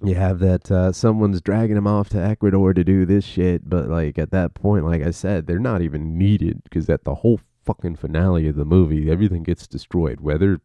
You 0.00 0.14
have 0.14 0.38
that 0.38 0.70
uh, 0.70 0.92
someone's 0.92 1.40
dragging 1.40 1.74
them 1.74 1.88
off 1.88 2.08
to 2.10 2.18
Ecuador 2.18 2.72
to 2.72 2.84
do 2.84 3.04
this 3.04 3.24
shit, 3.24 3.68
but 3.68 3.88
like 3.88 4.16
at 4.16 4.30
that 4.30 4.54
point, 4.54 4.84
like 4.84 5.02
I 5.02 5.10
said, 5.10 5.48
they're 5.48 5.58
not 5.58 5.82
even 5.82 6.16
needed 6.16 6.62
because 6.62 6.88
at 6.88 7.02
the 7.02 7.16
whole 7.16 7.40
fucking 7.68 7.96
finale 7.96 8.48
of 8.48 8.56
the 8.56 8.64
movie, 8.64 9.10
everything 9.10 9.42
gets 9.42 9.66
destroyed. 9.66 10.20
Whether 10.20 10.60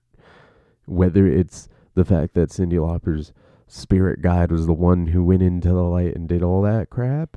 whether 0.85 1.27
it's 1.27 1.67
the 1.95 2.05
fact 2.05 2.33
that 2.33 2.49
Cyndi 2.49 2.79
Lauper's 2.79 3.33
spirit 3.67 4.21
guide 4.21 4.51
was 4.51 4.67
the 4.67 4.73
one 4.73 5.07
who 5.07 5.23
went 5.23 5.41
into 5.41 5.67
the 5.69 5.83
light 5.83 6.15
and 6.15 6.29
did 6.29 6.41
all 6.41 6.61
that 6.61 6.89
crap, 6.89 7.35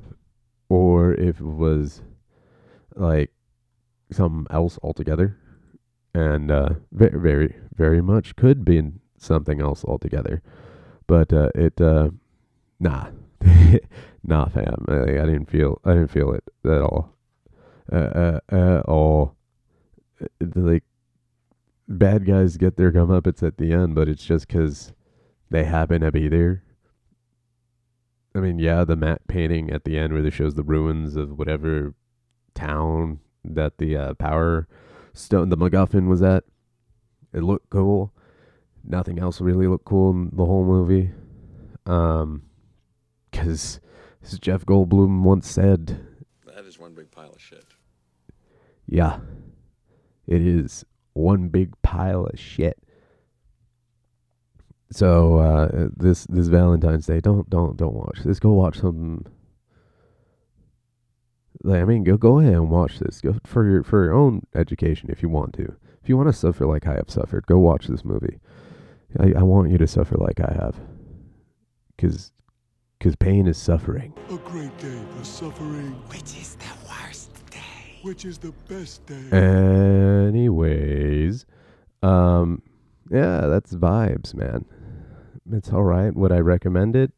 or 0.69 1.13
if 1.13 1.41
it 1.41 1.45
was 1.45 2.01
like 2.95 3.31
something 4.09 4.47
else 4.49 4.79
altogether, 4.81 5.37
and 6.13 6.49
uh, 6.49 6.69
very, 6.93 7.19
very, 7.19 7.55
very 7.75 8.01
much 8.01 8.37
could 8.37 8.63
be 8.63 8.81
something 9.17 9.59
else 9.59 9.83
altogether. 9.83 10.41
But 11.07 11.33
uh, 11.33 11.49
it, 11.55 11.79
uh, 11.81 12.11
nah, 12.79 13.07
nah, 14.23 14.47
fam. 14.47 14.85
I, 14.87 14.93
I 14.93 15.25
didn't 15.25 15.49
feel, 15.49 15.81
I 15.83 15.93
didn't 15.93 16.11
feel 16.11 16.31
it 16.31 16.43
at 16.65 16.81
all, 16.81 17.13
uh, 17.91 17.95
uh, 17.95 18.39
at 18.49 18.81
all 18.85 19.36
like 20.55 20.83
bad 21.87 22.25
guys 22.25 22.57
get 22.57 22.77
their 22.77 22.91
comeuppance 22.91 23.45
at 23.45 23.57
the 23.57 23.71
end, 23.71 23.95
but 23.95 24.09
it's 24.09 24.25
just 24.25 24.47
because 24.47 24.93
they 25.49 25.63
happen 25.63 26.01
to 26.01 26.11
be 26.11 26.27
there. 26.27 26.63
I 28.35 28.39
mean, 28.39 28.59
yeah, 28.59 28.83
the 28.83 28.95
matte 28.95 29.27
painting 29.27 29.71
at 29.71 29.83
the 29.83 29.97
end 29.97 30.13
where 30.13 30.25
it 30.25 30.33
shows 30.33 30.53
the 30.53 30.63
ruins 30.63 31.15
of 31.15 31.37
whatever 31.37 31.95
town 32.53 33.19
that 33.43 33.77
the 33.77 33.97
uh, 33.97 34.13
power 34.15 34.67
stone, 35.13 35.49
the 35.49 35.57
MacGuffin 35.57 36.07
was 36.07 36.21
at. 36.21 36.43
It 37.33 37.43
looked 37.43 37.69
cool. 37.69 38.13
Nothing 38.83 39.19
else 39.19 39.41
really 39.41 39.67
looked 39.67 39.85
cool 39.85 40.11
in 40.11 40.29
the 40.33 40.45
whole 40.45 40.65
movie. 40.65 41.11
Um, 41.85 42.43
because 43.31 43.79
as 44.23 44.39
Jeff 44.39 44.65
Goldblum 44.65 45.23
once 45.23 45.49
said, 45.49 45.99
that 46.45 46.65
is 46.65 46.79
one 46.79 46.93
big 46.93 47.11
pile 47.11 47.31
of 47.31 47.41
shit. 47.41 47.65
Yeah. 48.87 49.19
It 50.27 50.41
is 50.41 50.85
one 51.13 51.47
big 51.47 51.73
pile 51.81 52.25
of 52.25 52.39
shit. 52.39 52.77
So 54.91 55.37
uh, 55.37 55.89
this 55.95 56.25
this 56.27 56.47
Valentine's 56.47 57.07
Day, 57.07 57.19
don't 57.19 57.49
don't 57.49 57.75
don't 57.75 57.95
watch 57.95 58.19
this. 58.23 58.39
Go 58.39 58.51
watch 58.51 58.79
some. 58.79 59.25
Like, 61.63 61.81
I 61.81 61.85
mean, 61.85 62.03
go 62.03 62.17
go 62.17 62.39
ahead 62.39 62.53
and 62.53 62.69
watch 62.69 62.99
this. 62.99 63.19
Go 63.19 63.35
for 63.45 63.69
your 63.69 63.83
for 63.83 64.03
your 64.03 64.13
own 64.13 64.43
education 64.55 65.09
if 65.09 65.21
you 65.21 65.29
want 65.29 65.53
to. 65.55 65.75
If 66.03 66.07
you 66.09 66.15
want 66.15 66.29
to 66.29 66.33
suffer 66.33 66.65
like 66.65 66.87
I 66.87 66.93
have 66.95 67.09
suffered, 67.09 67.47
go 67.47 67.57
watch 67.57 67.87
this 67.87 68.05
movie. 68.05 68.39
I, 69.19 69.33
I 69.39 69.43
want 69.43 69.71
you 69.71 69.77
to 69.77 69.87
suffer 69.87 70.15
like 70.17 70.39
I 70.39 70.53
have, 70.53 70.79
because 71.95 72.31
because 72.97 73.15
pain 73.15 73.47
is 73.47 73.57
suffering. 73.57 74.13
A 74.29 74.37
great 74.37 74.77
day 74.77 74.99
for 75.17 75.23
suffering. 75.25 75.91
Which 76.09 76.21
is 76.21 76.55
the 76.55 76.65
worst 76.65 76.75
day? 76.75 76.76
Which 78.07 78.23
is 78.23 78.37
the 78.37 78.53
best 78.69 79.05
day? 79.05 79.37
Anyways, 80.29 81.45
um, 82.01 82.61
yeah, 83.11 83.47
that's 83.47 83.73
vibes, 83.73 84.33
man. 84.33 84.63
It's 85.51 85.73
all 85.73 85.83
right. 85.83 86.15
Would 86.15 86.31
I 86.31 86.39
recommend 86.39 86.95
it? 86.95 87.11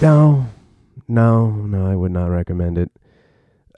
No, 0.00 0.46
no, 1.08 1.50
no, 1.50 1.84
I 1.84 1.96
would 1.96 2.12
not 2.12 2.26
recommend 2.26 2.78
it. 2.78 2.92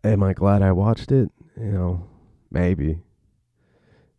Am 0.05 0.23
I 0.23 0.35
glad 0.35 0.61
I 0.61 0.73
watched 0.73 1.11
it? 1.11 1.31
You 1.57 1.73
know, 1.73 2.07
maybe. 2.51 2.99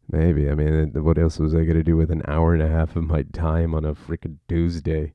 Maybe. 0.10 0.50
I 0.50 0.56
mean, 0.56 0.92
what 1.04 1.20
else 1.20 1.38
was 1.38 1.54
I 1.54 1.66
going 1.66 1.78
to 1.78 1.84
do 1.84 1.98
with 1.98 2.10
an 2.10 2.24
hour 2.28 2.56
and 2.56 2.64
a 2.64 2.68
half 2.68 2.96
of 2.96 3.04
my 3.04 3.22
time 3.22 3.76
on 3.76 3.86
a 3.86 3.94
freaking 3.94 4.38
Tuesday? 4.50 5.14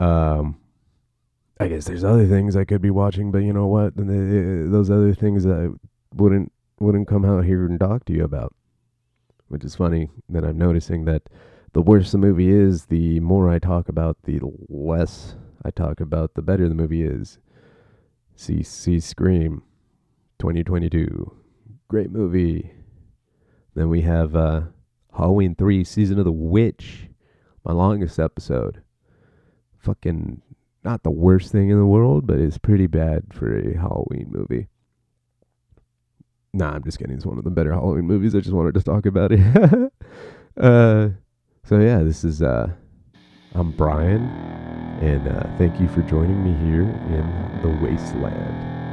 Um, 0.00 0.59
I 1.60 1.68
guess 1.68 1.84
there's 1.84 2.04
other 2.04 2.26
things 2.26 2.56
I 2.56 2.64
could 2.64 2.80
be 2.80 2.90
watching, 2.90 3.30
but 3.30 3.38
you 3.38 3.52
know 3.52 3.66
what? 3.66 3.94
The- 3.94 4.04
the- 4.04 4.14
eh, 4.14 4.16
eh, 4.16 4.64
eh, 4.64 4.70
Those 4.70 4.90
other 4.90 5.12
things 5.14 5.46
I 5.46 5.68
wouldn't 6.14 6.52
wouldn't 6.80 7.06
come 7.06 7.26
out 7.26 7.44
here 7.44 7.66
and 7.66 7.78
talk 7.78 8.06
to 8.06 8.14
you 8.14 8.24
about. 8.24 8.54
Which 9.48 9.64
is 9.64 9.74
funny 9.76 10.08
that 10.30 10.44
I'm 10.46 10.56
noticing 10.56 11.04
that 11.04 11.28
the 11.74 11.82
worse 11.82 12.12
the 12.12 12.16
movie 12.18 12.48
is, 12.48 12.86
the 12.86 13.20
more 13.20 13.50
I 13.50 13.58
talk 13.58 13.90
about, 13.90 14.16
the 14.22 14.40
less 14.70 15.36
I 15.62 15.70
talk 15.70 16.00
about, 16.00 16.32
the 16.34 16.40
better 16.42 16.66
the 16.68 16.74
movie 16.74 17.02
is. 17.02 17.38
See, 18.34 18.62
see, 18.62 18.98
Scream, 18.98 19.62
2022, 20.38 21.30
great 21.88 22.10
movie. 22.10 22.72
Then 23.74 23.90
we 23.90 24.00
have 24.00 24.34
uh, 24.34 24.62
Halloween 25.12 25.54
3, 25.54 25.84
Season 25.84 26.18
of 26.18 26.24
the 26.24 26.32
Witch, 26.32 27.10
my 27.62 27.72
longest 27.72 28.18
episode. 28.18 28.82
Fucking 29.78 30.40
not 30.84 31.02
the 31.02 31.10
worst 31.10 31.52
thing 31.52 31.70
in 31.70 31.78
the 31.78 31.86
world, 31.86 32.26
but 32.26 32.38
it's 32.38 32.58
pretty 32.58 32.86
bad 32.86 33.24
for 33.32 33.56
a 33.56 33.76
Halloween 33.76 34.28
movie. 34.30 34.68
Nah, 36.52 36.72
I'm 36.72 36.84
just 36.84 36.98
kidding. 36.98 37.14
It's 37.14 37.26
one 37.26 37.38
of 37.38 37.44
the 37.44 37.50
better 37.50 37.72
Halloween 37.72 38.06
movies. 38.06 38.34
I 38.34 38.40
just 38.40 38.54
wanted 38.54 38.74
to 38.74 38.82
talk 38.82 39.06
about 39.06 39.30
it. 39.32 39.40
uh, 40.56 41.10
so 41.64 41.78
yeah, 41.78 42.02
this 42.02 42.24
is 42.24 42.42
uh, 42.42 42.70
I'm 43.54 43.72
Brian, 43.72 44.22
and 45.00 45.28
uh, 45.28 45.56
thank 45.58 45.80
you 45.80 45.88
for 45.88 46.02
joining 46.02 46.42
me 46.42 46.52
here 46.66 46.82
in 46.82 47.60
the 47.62 47.68
wasteland. 47.84 48.89